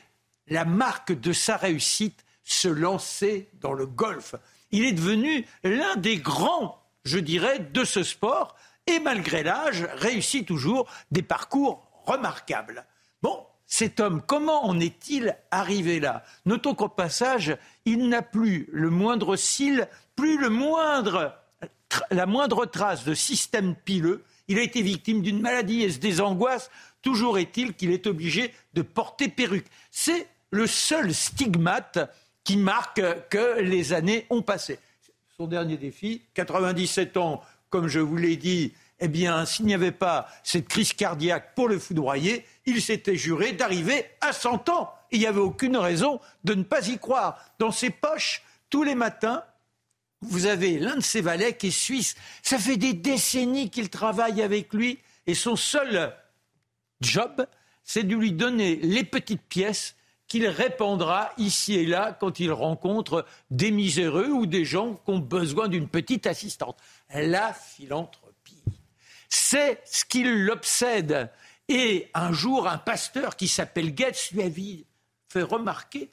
[0.49, 4.35] la marque de sa réussite, se lancer dans le golf.
[4.71, 10.47] Il est devenu l'un des grands, je dirais, de ce sport et malgré l'âge, réussit
[10.47, 12.87] toujours des parcours remarquables.
[13.23, 16.25] Bon, cet homme, comment en est-il arrivé là?
[16.47, 20.49] Notons qu'au passage, il n'a plus le moindre cil, plus la
[22.27, 24.25] moindre trace de système pileux.
[24.47, 26.71] Il a été victime d'une maladie et des angoisses.
[27.03, 29.67] Toujours est-il qu'il est obligé de porter perruque.
[29.91, 31.99] C'est le seul stigmate
[32.45, 34.79] qui marque que les années ont passé.
[35.37, 39.93] Son dernier défi, 97 ans, comme je vous l'ai dit, eh bien, s'il n'y avait
[39.93, 44.93] pas cette crise cardiaque pour le foudroyer, il s'était juré d'arriver à 100 ans.
[45.11, 47.39] il n'y avait aucune raison de ne pas y croire.
[47.59, 49.45] Dans ses poches, tous les matins,
[50.21, 52.17] vous avez l'un de ses valets qui est suisse.
[52.43, 56.13] Ça fait des décennies qu'il travaille avec lui et son seul
[57.01, 57.47] job,
[57.85, 59.95] c'est de lui donner les petites pièces
[60.27, 65.19] qu'il répandra ici et là quand il rencontre des miséreux ou des gens qui ont
[65.19, 66.79] besoin d'une petite assistante.
[67.15, 68.28] La philanthropie.
[69.29, 71.31] C'est ce qui l'obsède.
[71.69, 74.51] Et un jour, un pasteur qui s'appelle Goetz lui a
[75.29, 76.11] fait remarquer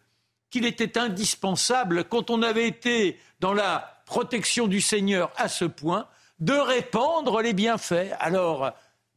[0.49, 6.07] qu'il était indispensable, quand on avait été dans la protection du Seigneur à ce point,
[6.39, 8.11] de répandre les bienfaits.
[8.19, 8.71] Alors,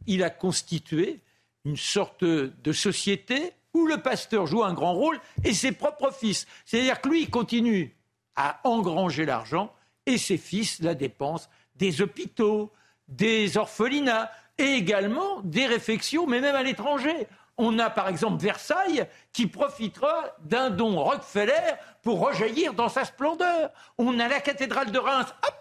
[0.06, 1.20] il a constitué
[1.64, 6.46] une sorte de société où le pasteur joue un grand rôle et ses propres fils.
[6.64, 7.94] C'est-à-dire que lui, il continue
[8.36, 9.72] à engranger l'argent
[10.06, 12.72] et ses fils la dépensent des hôpitaux,
[13.08, 17.26] des orphelinats et également des réfections, mais même à l'étranger.
[17.56, 23.70] On a par exemple Versailles qui profitera d'un don Rockefeller pour rejaillir dans sa splendeur.
[23.98, 25.54] On a la cathédrale de Reims, hop,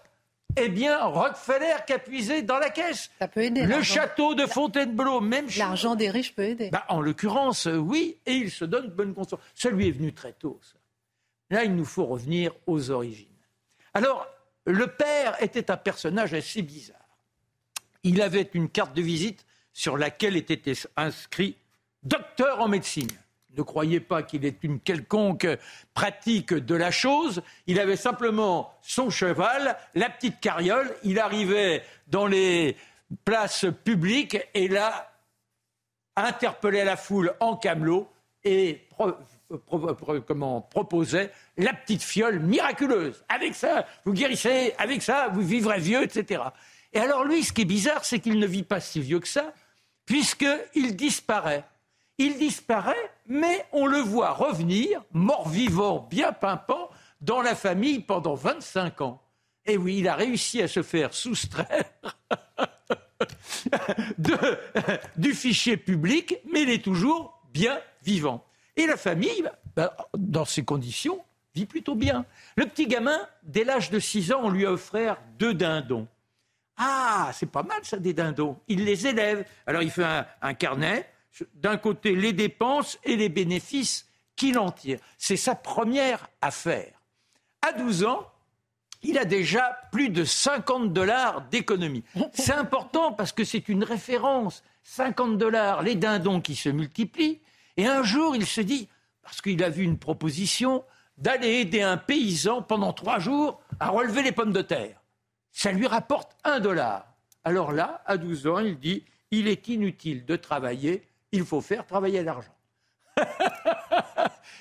[0.57, 3.09] eh bien, Rockefeller qui a puisé dans la caisse.
[3.19, 3.63] Ça peut aider.
[3.63, 5.59] Le château de Fontainebleau, même chose.
[5.59, 6.69] L'argent des riches peut aider.
[6.69, 9.39] Bah, en l'occurrence, euh, oui, et il se donne bonne conscience.
[9.55, 10.77] Ça lui est venu très tôt, ça.
[11.49, 13.27] Là, il nous faut revenir aux origines.
[13.93, 14.27] Alors,
[14.65, 16.96] le père était un personnage assez bizarre.
[18.07, 20.61] Il avait une carte de visite sur laquelle était
[20.95, 21.57] inscrit
[22.03, 23.09] docteur en médecine.
[23.57, 25.45] Ne croyez pas qu'il ait une quelconque
[25.93, 27.41] pratique de la chose.
[27.65, 30.89] Il avait simplement son cheval, la petite carriole.
[31.03, 32.77] Il arrivait dans les
[33.25, 35.11] places publiques et là,
[36.15, 38.09] interpellait la foule en camelot
[38.45, 38.87] et
[40.69, 43.25] proposait la petite fiole miraculeuse.
[43.27, 46.41] Avec ça, vous guérissez, avec ça, vous vivrez vieux, etc.
[46.93, 49.27] Et alors lui, ce qui est bizarre, c'est qu'il ne vit pas si vieux que
[49.27, 49.53] ça,
[50.05, 51.65] puisqu'il disparaît.
[52.17, 56.89] Il disparaît, mais on le voit revenir, mort-vivant, bien pimpant,
[57.21, 59.21] dans la famille pendant 25 ans.
[59.65, 61.83] Et oui, il a réussi à se faire soustraire
[65.17, 68.43] du fichier public, mais il est toujours bien vivant.
[68.75, 71.19] Et la famille, bah, dans ces conditions,
[71.53, 72.25] vit plutôt bien.
[72.55, 76.07] Le petit gamin, dès l'âge de 6 ans, on lui a offert deux dindons.
[76.77, 78.57] Ah, c'est pas mal ça, des dindons.
[78.67, 79.45] Il les élève.
[79.65, 80.05] Alors il fait
[80.41, 81.09] un, carnet,
[81.55, 84.99] d'un côté les dépenses et les bénéfices qu'il en tire.
[85.17, 86.93] C'est sa première affaire.
[87.67, 88.31] À 12 ans,
[89.01, 92.03] il a déjà plus de 50 dollars d'économie.
[92.33, 94.63] C'est important parce que c'est une référence.
[94.83, 97.41] 50 dollars, les dindons qui se multiplient,
[97.75, 98.87] et un jour, il se dit,
[99.21, 100.83] parce qu'il a vu une proposition,
[101.17, 104.96] d'aller aider un paysan pendant trois jours à relever les pommes de terre.
[105.57, 107.15] Ça lui rapporte un dollar.
[107.43, 111.87] Alors là, à 12 ans, il dit, il est inutile de travailler, il faut faire
[111.87, 112.53] travailler l'argent.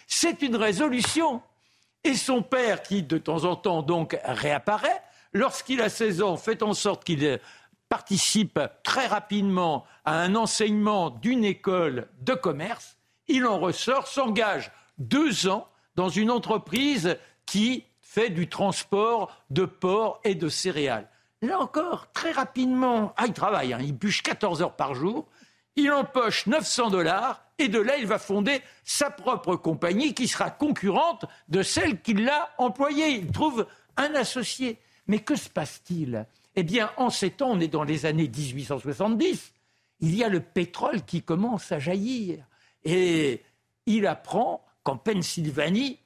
[0.07, 1.43] C'est une résolution.
[2.03, 5.03] Et son père, qui de temps en temps donc réapparaît,
[5.35, 7.41] lorsqu'il a 16 ans, fait en sorte qu'il
[7.91, 12.97] participe très rapidement à un enseignement d'une école de commerce,
[13.29, 17.85] il en ressort, s'engage deux ans dans une entreprise qui
[18.17, 21.07] fait du transport de porc et de céréales.
[21.43, 25.27] Là encore, très rapidement, ah, il travaille, hein, il bûche 14 heures par jour,
[25.77, 30.51] il empoche 900 dollars et de là, il va fonder sa propre compagnie qui sera
[30.51, 33.09] concurrente de celle qui l'a employée.
[33.11, 33.67] Il trouve
[33.99, 34.79] un associé.
[35.09, 36.27] Mais que se passe-t-il?
[36.55, 39.53] Eh bien, en ces temps, on est dans les années 1870,
[40.01, 42.47] il y a le pétrole qui commence à jaillir.
[42.83, 43.43] Et
[43.85, 45.99] il apprend qu'en Pennsylvanie,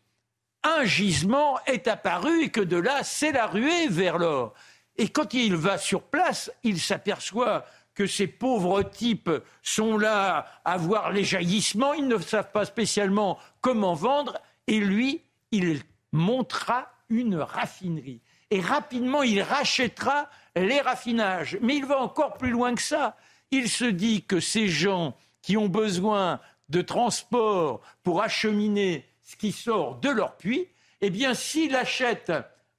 [0.63, 4.55] un gisement est apparu et que de là, c'est la ruée vers l'or.
[4.97, 9.31] Et quand il va sur place, il s'aperçoit que ces pauvres types
[9.63, 15.23] sont là à voir les jaillissements, ils ne savent pas spécialement comment vendre, et lui,
[15.51, 15.83] il
[16.13, 18.21] montrera une raffinerie.
[18.51, 21.59] Et rapidement, il rachètera les raffinages.
[21.63, 23.17] Mais il va encore plus loin que ça.
[23.51, 29.53] Il se dit que ces gens qui ont besoin de transport pour acheminer ce qui
[29.53, 30.67] sort de leur puits,
[31.01, 32.33] eh bien, s'il achète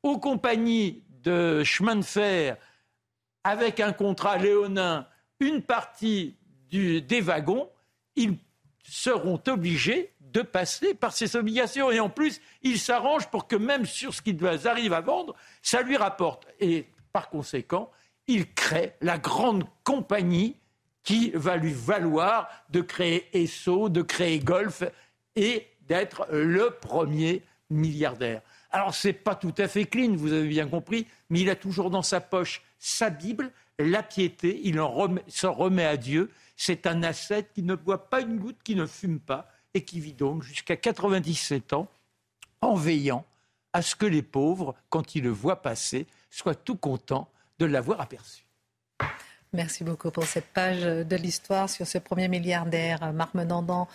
[0.04, 2.58] aux compagnies de chemin de fer,
[3.46, 5.08] avec un contrat léonin,
[5.40, 6.36] une partie
[6.70, 7.70] des wagons,
[8.18, 8.38] ils
[8.84, 11.90] seront obligés de passer par ces obligations.
[11.90, 15.82] Et en plus, il s'arrange pour que même sur ce qu'ils arrivent à vendre, ça
[15.82, 16.48] lui rapporte.
[16.60, 17.92] Et par conséquent,
[18.28, 20.58] il crée la grande compagnie
[21.04, 24.84] qui va lui valoir de créer Esso, de créer Golf
[25.38, 28.42] et d'être le premier milliardaire.
[28.72, 31.56] Alors, ce n'est pas tout à fait clean, vous avez bien compris, mais il a
[31.56, 36.32] toujours dans sa poche sa Bible, la piété, il en s'en remet à Dieu.
[36.58, 40.00] C'est un ascète qui ne boit pas une goutte, qui ne fume pas et qui
[40.00, 41.88] vit donc jusqu'à 97 ans
[42.62, 43.26] en veillant
[43.74, 47.30] à ce que les pauvres, quand ils le voient passer, soient tout contents
[47.60, 48.46] de l'avoir aperçu.
[49.54, 53.88] Merci beaucoup pour cette page de l'histoire sur ce premier milliardaire, Marc Menandant.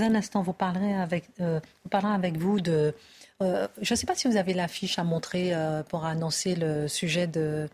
[0.00, 1.60] Un instant, vous parlerez avec, euh,
[1.92, 2.94] avec vous de...
[3.42, 6.88] Euh, je ne sais pas si vous avez l'affiche à montrer euh, pour annoncer le
[6.88, 7.68] sujet de,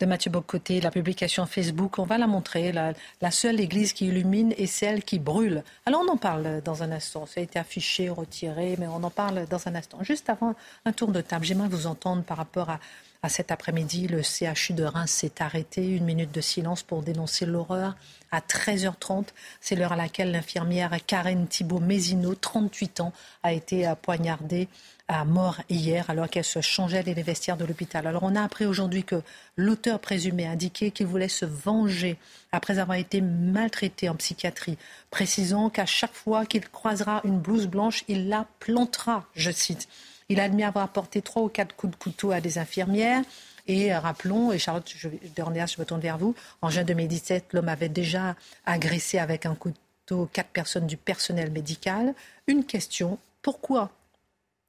[0.00, 4.06] de Mathieu Bocoté, la publication Facebook, on va la montrer, la, la, seule église qui
[4.06, 5.62] illumine est celle qui brûle.
[5.86, 9.10] Alors on en parle dans un instant, ça a été affiché, retiré, mais on en
[9.10, 9.98] parle dans un instant.
[10.02, 10.54] Juste avant
[10.84, 12.80] un tour de table, j'aimerais vous entendre par rapport à,
[13.24, 17.46] à cet après-midi, le CHU de Reims s'est arrêté, une minute de silence pour dénoncer
[17.46, 17.96] l'horreur.
[18.30, 19.28] À 13h30,
[19.62, 24.68] c'est l'heure à laquelle l'infirmière Karen Thibault-Mézineau, 38 ans, a été poignardée
[25.08, 28.06] à mort hier alors qu'elle se changeait les vestiaires de l'hôpital.
[28.06, 29.22] Alors on a appris aujourd'hui que
[29.56, 32.18] l'auteur présumé a indiqué qu'il voulait se venger
[32.52, 34.76] après avoir été maltraité en psychiatrie,
[35.10, 39.88] précisant qu'à chaque fois qu'il croisera une blouse blanche, il la plantera, je cite.
[40.28, 43.22] Il a admis avoir apporté trois ou quatre coups de couteau à des infirmières.
[43.66, 47.88] Et rappelons, et Charlotte, je, je me tourne vers vous, en juin 2017, l'homme avait
[47.88, 52.14] déjà agressé avec un couteau quatre personnes du personnel médical.
[52.46, 53.90] Une question, pourquoi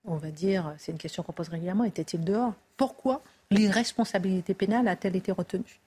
[0.07, 5.15] on va dire, c'est une question qu'on pose régulièrement, était-il dehors Pourquoi l'irresponsabilité pénale a-t-elle
[5.15, 5.79] été retenue?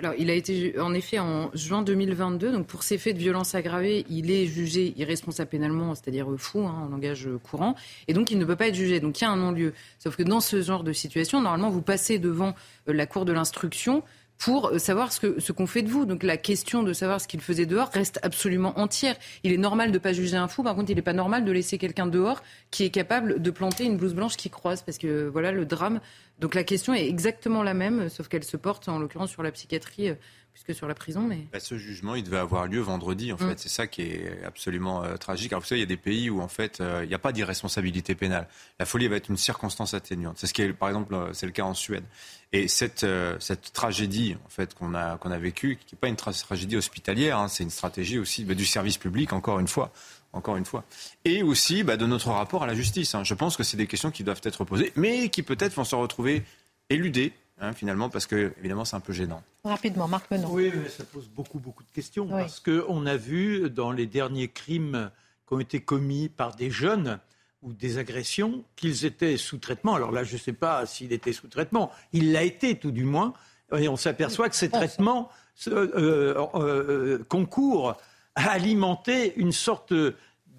[0.00, 3.54] Alors, il a été, en effet, en juin 2022, donc pour ces faits de violence
[3.54, 7.74] aggravée, il est jugé irresponsable pénalement, c'est-à-dire fou, hein, en langage courant,
[8.08, 8.98] et donc il ne peut pas être jugé.
[9.00, 9.74] Donc il y a un non-lieu.
[9.98, 12.54] Sauf que dans ce genre de situation, normalement, vous passez devant
[12.88, 14.02] euh, la cour de l'instruction
[14.40, 16.06] pour euh, savoir ce qu'on fait de vous.
[16.06, 19.14] Donc la question de savoir ce qu'il faisait dehors reste absolument entière.
[19.44, 21.52] Il est normal de pas juger un fou, par contre il n'est pas normal de
[21.52, 25.28] laisser quelqu'un dehors qui est capable de planter une blouse blanche qui croise, parce que
[25.28, 26.00] voilà le drame.
[26.40, 29.52] Donc la question est exactement la même, sauf qu'elle se porte en l'occurrence sur la
[29.52, 30.10] psychiatrie
[30.50, 31.22] euh, puisque sur la prison.
[31.22, 31.46] Mais...
[31.52, 33.38] Bah, ce jugement, il devait avoir lieu vendredi, en mm.
[33.38, 33.58] fait.
[33.58, 35.52] C'est ça qui est absolument euh, tragique.
[35.52, 37.32] Alors, vous savez, il y a des pays où, en fait, il n'y a pas
[37.32, 38.48] d'irresponsabilité pénale.
[38.78, 40.38] La folie va être une circonstance atténuante.
[40.38, 42.04] C'est ce qui est, par exemple, c'est le cas en Suède.
[42.52, 46.08] Et cette, euh, cette tragédie en fait qu'on a qu'on a vécue, qui n'est pas
[46.08, 49.92] une tragédie hospitalière, hein, c'est une stratégie aussi bah, du service public, encore une fois,
[50.32, 50.84] encore une fois,
[51.24, 53.14] et aussi bah, de notre rapport à la justice.
[53.14, 53.22] Hein.
[53.22, 55.94] Je pense que c'est des questions qui doivent être posées, mais qui peut-être vont se
[55.94, 56.42] retrouver
[56.88, 57.32] éludées.
[57.60, 59.42] Hein, finalement, parce que évidemment, c'est un peu gênant.
[59.64, 60.48] Rapidement, Marc Menon.
[60.50, 62.26] Oui, mais ça pose beaucoup, beaucoup de questions.
[62.26, 65.10] Parce qu'on a vu dans les derniers crimes
[65.46, 67.20] qui ont été commis par des jeunes,
[67.62, 69.94] ou des agressions, qu'ils étaient sous traitement.
[69.94, 71.90] Alors là, je ne sais pas s'il était sous traitement.
[72.12, 73.34] Il l'a été, tout du moins.
[73.76, 75.28] Et on s'aperçoit que ces traitements
[75.68, 77.96] euh, euh, euh, concourent
[78.34, 79.92] à alimenter une sorte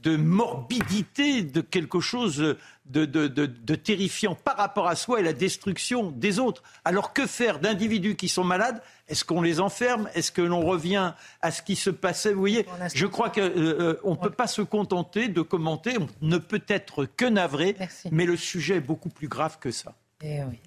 [0.02, 6.40] de morbidité, de quelque chose de, terrifiant par rapport à soi et la destruction des
[6.40, 6.64] autres.
[6.86, 8.82] Alors que faire d'individus qui sont malades?
[9.08, 10.10] Est-ce qu'on les enferme?
[10.14, 12.34] Est-ce que l'on revient à ce qui se passait?
[12.34, 16.38] Vous voyez, je crois qu'on euh, ne peut pas se contenter de commenter, on ne
[16.38, 17.76] peut être que navré,
[18.12, 19.94] mais le sujet est beaucoup plus grave que ça.
[20.24, 20.60] Eh oui.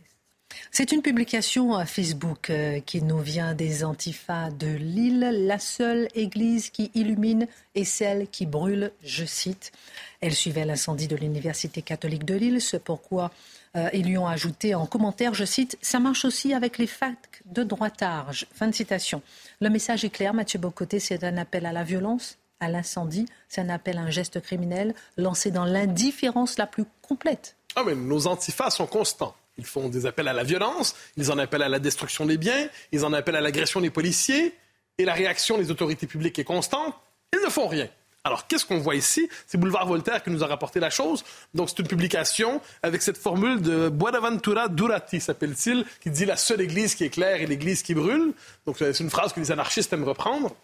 [0.70, 5.46] C'est une publication à Facebook euh, qui nous vient des Antifas de Lille.
[5.46, 9.72] La seule église qui illumine est celle qui brûle, je cite.
[10.20, 13.30] Elle suivait l'incendie de l'Université catholique de Lille, c'est pourquoi
[13.76, 17.42] euh, ils lui ont ajouté en commentaire, je cite, Ça marche aussi avec les facs
[17.46, 18.46] de droitage.
[18.54, 19.22] Fin de citation.
[19.60, 23.60] Le message est clair, Mathieu Bocoté, c'est un appel à la violence, à l'incendie, c'est
[23.60, 27.56] un appel à un geste criminel lancé dans l'indifférence la plus complète.
[27.76, 29.34] Ah, mais nos antifas sont constants.
[29.56, 32.68] Ils font des appels à la violence, ils en appellent à la destruction des biens,
[32.92, 34.54] ils en appellent à l'agression des policiers,
[34.98, 36.94] et la réaction des autorités publiques est constante.
[37.32, 37.88] Ils ne font rien.
[38.26, 39.28] Alors, qu'est-ce qu'on voit ici?
[39.46, 41.24] C'est Boulevard Voltaire qui nous a rapporté la chose.
[41.52, 46.62] Donc, c'est une publication avec cette formule de Buenaventura Durati, s'appelle-t-il, qui dit la seule
[46.62, 48.32] église qui éclaire et l'église qui brûle.
[48.64, 50.56] Donc, c'est une phrase que les anarchistes aiment reprendre.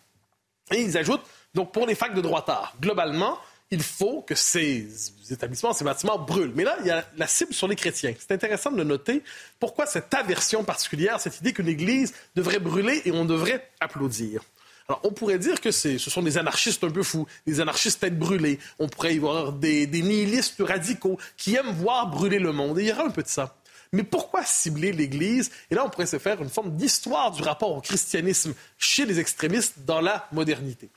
[0.73, 3.39] Et ils ajoutent, donc, pour les facs de droitard, globalement,
[3.71, 4.89] il faut que ces
[5.31, 6.53] établissements, ces bâtiments brûlent.
[6.55, 8.15] Mais là, il y a la cible sur les chrétiens.
[8.19, 9.23] C'est intéressant de noter.
[9.61, 14.43] Pourquoi cette aversion particulière, cette idée qu'une église devrait brûler et on devrait applaudir?
[14.89, 18.19] Alors, on pourrait dire que ce sont des anarchistes un peu fous, des anarchistes tête
[18.19, 18.59] brûlée.
[18.81, 22.77] On pourrait y voir des, des nihilistes radicaux qui aiment voir brûler le monde.
[22.81, 23.57] Et il y aura un peu de ça.
[23.93, 25.53] Mais pourquoi cibler l'Église?
[25.71, 29.21] Et là, on pourrait se faire une forme d'histoire du rapport au christianisme chez les
[29.21, 30.91] extrémistes dans la modernité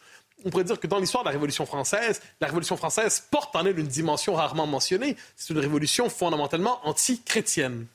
[0.45, 3.65] on pourrait dire que dans l'histoire de la Révolution française, la Révolution française porte en
[3.65, 5.15] elle une dimension rarement mentionnée.
[5.35, 7.85] C'est une révolution fondamentalement anti-chrétienne.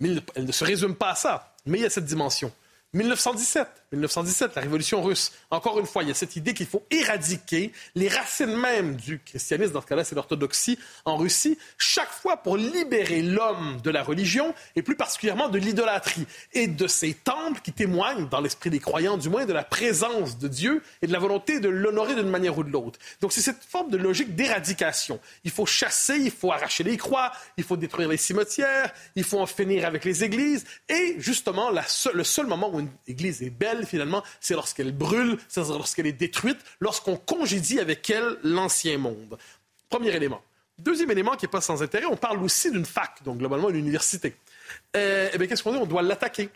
[0.00, 1.54] Mais elle ne se résume pas à ça.
[1.66, 2.52] Mais il y a cette dimension.
[2.92, 5.32] 1917, 1917, la révolution russe.
[5.50, 9.18] Encore une fois, il y a cette idée qu'il faut éradiquer les racines même du
[9.20, 14.02] christianisme, dans ce cas-là, c'est l'orthodoxie en Russie, chaque fois pour libérer l'homme de la
[14.02, 18.80] religion et plus particulièrement de l'idolâtrie et de ces temples qui témoignent, dans l'esprit des
[18.80, 22.28] croyants du moins, de la présence de Dieu et de la volonté de l'honorer d'une
[22.28, 22.98] manière ou de l'autre.
[23.20, 25.20] Donc c'est cette forme de logique d'éradication.
[25.44, 29.38] Il faut chasser, il faut arracher les croix, il faut détruire les cimetières, il faut
[29.38, 33.81] en finir avec les églises et justement le seul moment où une église est belle,
[33.86, 39.38] finalement, c'est lorsqu'elle brûle, c'est lorsqu'elle est détruite, lorsqu'on congédie avec elle l'ancien monde.
[39.88, 40.42] Premier élément.
[40.78, 43.76] Deuxième élément qui n'est pas sans intérêt, on parle aussi d'une fac, donc globalement une
[43.76, 44.34] université.
[44.96, 45.78] Euh, eh bien, qu'est-ce qu'on dit?
[45.78, 46.48] On doit l'attaquer.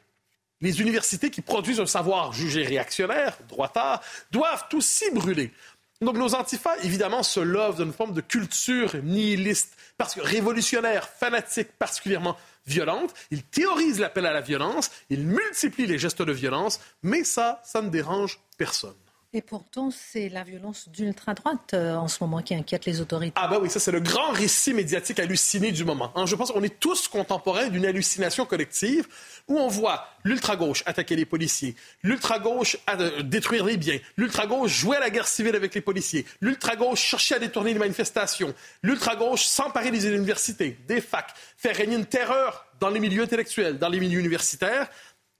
[0.62, 5.52] les universités qui produisent un savoir jugé réactionnaire, droitard, doivent aussi brûler.
[6.00, 11.72] Donc nos antifas, évidemment, se lovent d'une forme de culture nihiliste, parce que révolutionnaire, fanatique,
[11.78, 12.36] particulièrement
[12.66, 13.14] violente.
[13.30, 17.80] Ils théorisent l'appel à la violence, ils multiplient les gestes de violence, mais ça, ça
[17.80, 18.94] ne dérange personne.
[19.36, 23.34] Et pourtant, c'est la violence d'ultra-droite euh, en ce moment qui inquiète les autorités.
[23.36, 26.10] Ah ben oui, ça c'est le grand récit médiatique halluciné du moment.
[26.24, 29.06] Je pense qu'on est tous contemporains d'une hallucination collective
[29.46, 35.00] où on voit l'ultra-gauche attaquer les policiers, l'ultra-gauche euh, détruire les biens, l'ultra-gauche jouer à
[35.00, 40.08] la guerre civile avec les policiers, l'ultra-gauche chercher à détourner les manifestations, l'ultra-gauche s'emparer des
[40.08, 44.88] universités, des facs, faire régner une terreur dans les milieux intellectuels, dans les milieux universitaires.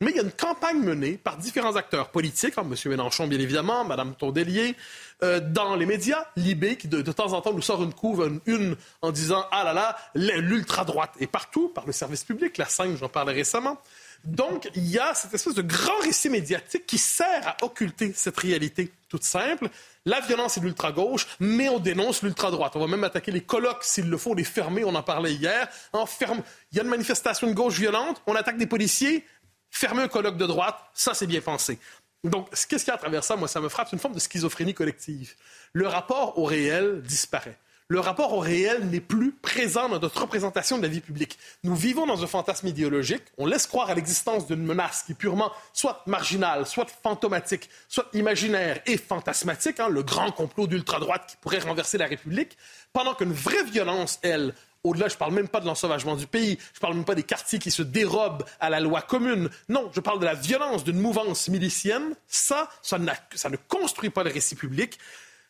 [0.02, 2.74] Mais il y a une campagne menée par différents acteurs politiques, hein, M.
[2.90, 4.76] Mélenchon bien évidemment, Mme Tondelier,
[5.22, 8.76] euh, dans les médias, Libé, qui de, temps en temps nous sort une couve, une,
[9.00, 11.14] en disant Ah là là, l'ultra-droite.
[11.18, 13.78] Et partout, par le service public, la 5, j'en parlais récemment.
[14.24, 18.36] Donc, il y a cette espèce de grand récit médiatique qui sert à occulter cette
[18.38, 19.68] réalité toute simple.
[20.04, 22.72] La violence est l'ultra-gauche, mais on dénonce l'ultra-droite.
[22.76, 25.68] On va même attaquer les colloques s'il le faut, les fermer, on en parlait hier.
[25.92, 26.42] En ferme,
[26.72, 29.24] il y a une manifestation de gauche violente, on attaque des policiers,
[29.70, 31.78] fermer un colloque de droite, ça c'est bien pensé.
[32.24, 34.14] Donc, qu'est-ce qu'il y a à travers ça Moi, ça me frappe, c'est une forme
[34.14, 35.34] de schizophrénie collective.
[35.72, 37.58] Le rapport au réel disparaît.
[37.88, 41.38] Le rapport au réel n'est plus présent dans notre représentation de la vie publique.
[41.62, 43.22] Nous vivons dans un fantasme idéologique.
[43.38, 48.08] On laisse croire à l'existence d'une menace qui est purement soit marginale, soit fantomatique, soit
[48.12, 52.58] imaginaire et fantasmatique, hein, le grand complot d'ultra-droite qui pourrait renverser la République,
[52.92, 54.52] pendant qu'une vraie violence, elle,
[54.88, 57.14] au-delà, je ne parle même pas de l'ensauvagement du pays, je ne parle même pas
[57.14, 59.50] des quartiers qui se dérobent à la loi commune.
[59.68, 62.14] Non, je parle de la violence d'une mouvance milicienne.
[62.26, 64.98] Ça, ça, ne construit pas le récit public.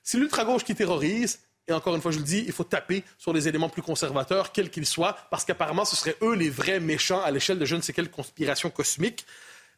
[0.02, 1.40] C'est l'ultra-gauche qui terrorise.
[1.68, 4.52] Et encore une fois, je le dis, il faut taper sur les éléments plus conservateurs,
[4.52, 7.74] quels qu'ils soient, parce qu'apparemment, ce seraient eux les vrais méchants à l'échelle de je
[7.74, 9.26] ne sais quelle conspiration cosmique.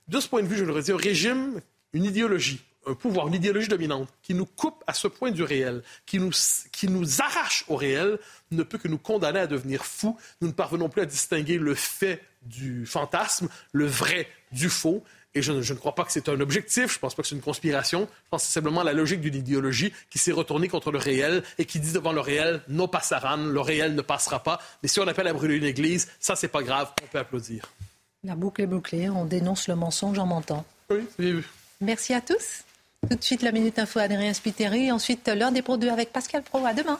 [0.06, 1.62] De ce point de vue, je le redis, un régime,
[1.94, 5.82] une idéologie, un pouvoir, une idéologie dominante qui nous coupe à ce point du réel,
[6.07, 6.30] qui nous,
[6.72, 8.18] qui nous arrache au réel,
[8.51, 10.16] ne peut que nous condamner à devenir fous.
[10.41, 15.05] Nous ne parvenons plus à distinguer le fait du fantasme, le vrai du faux.
[15.34, 17.34] Et je, ne crois pas que c'est un objectif, je ne pense pas que c'est
[17.34, 20.91] une conspiration, je pense que c'est simplement la logique d'une idéologie qui s'est retournée contre
[20.91, 24.59] le réel et qui dit devant le réel, non passaran, le réel ne passera pas.
[24.82, 27.70] Mais si on appelle à brûler une église, ça c'est pas grave, on peut applaudir.
[28.24, 30.64] La boucle est bouclée, on dénonce le mensonge en mentant.
[30.91, 31.49] Oui, j'ai vu.
[31.80, 32.64] Merci à tous.
[33.09, 34.92] Tout de suite, la Minute Info, Adrien Spiteri.
[34.92, 36.64] Ensuite, l'heure des produits avec Pascal Pro.
[36.66, 36.99] À demain.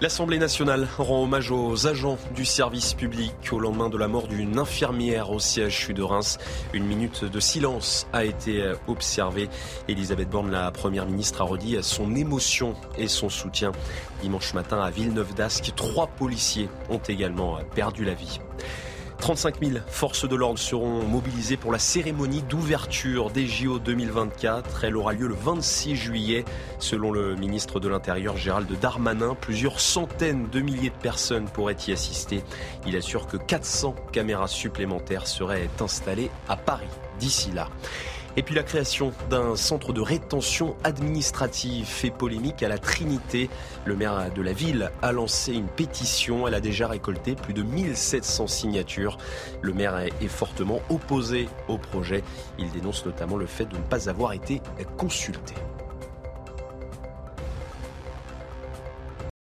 [0.00, 4.58] L'Assemblée nationale rend hommage aux agents du service public au lendemain de la mort d'une
[4.58, 6.38] infirmière au CHU de Reims.
[6.72, 9.48] Une minute de silence a été observée.
[9.88, 13.72] Elisabeth Borne, la première ministre, a redit son émotion et son soutien.
[14.20, 18.40] Dimanche matin à Villeneuve d'Ascq, trois policiers ont également perdu la vie.
[19.20, 24.84] 35 000 forces de l'ordre seront mobilisées pour la cérémonie d'ouverture des JO 2024.
[24.84, 26.44] Elle aura lieu le 26 juillet.
[26.78, 31.92] Selon le ministre de l'Intérieur Gérald Darmanin, plusieurs centaines de milliers de personnes pourraient y
[31.92, 32.42] assister.
[32.86, 36.86] Il assure que 400 caméras supplémentaires seraient installées à Paris
[37.18, 37.68] d'ici là.
[38.38, 43.50] Et puis la création d'un centre de rétention administrative fait polémique à la Trinité.
[43.84, 46.46] Le maire de la ville a lancé une pétition.
[46.46, 49.18] Elle a déjà récolté plus de 1700 signatures.
[49.60, 52.22] Le maire est fortement opposé au projet.
[52.60, 54.62] Il dénonce notamment le fait de ne pas avoir été
[54.96, 55.54] consulté.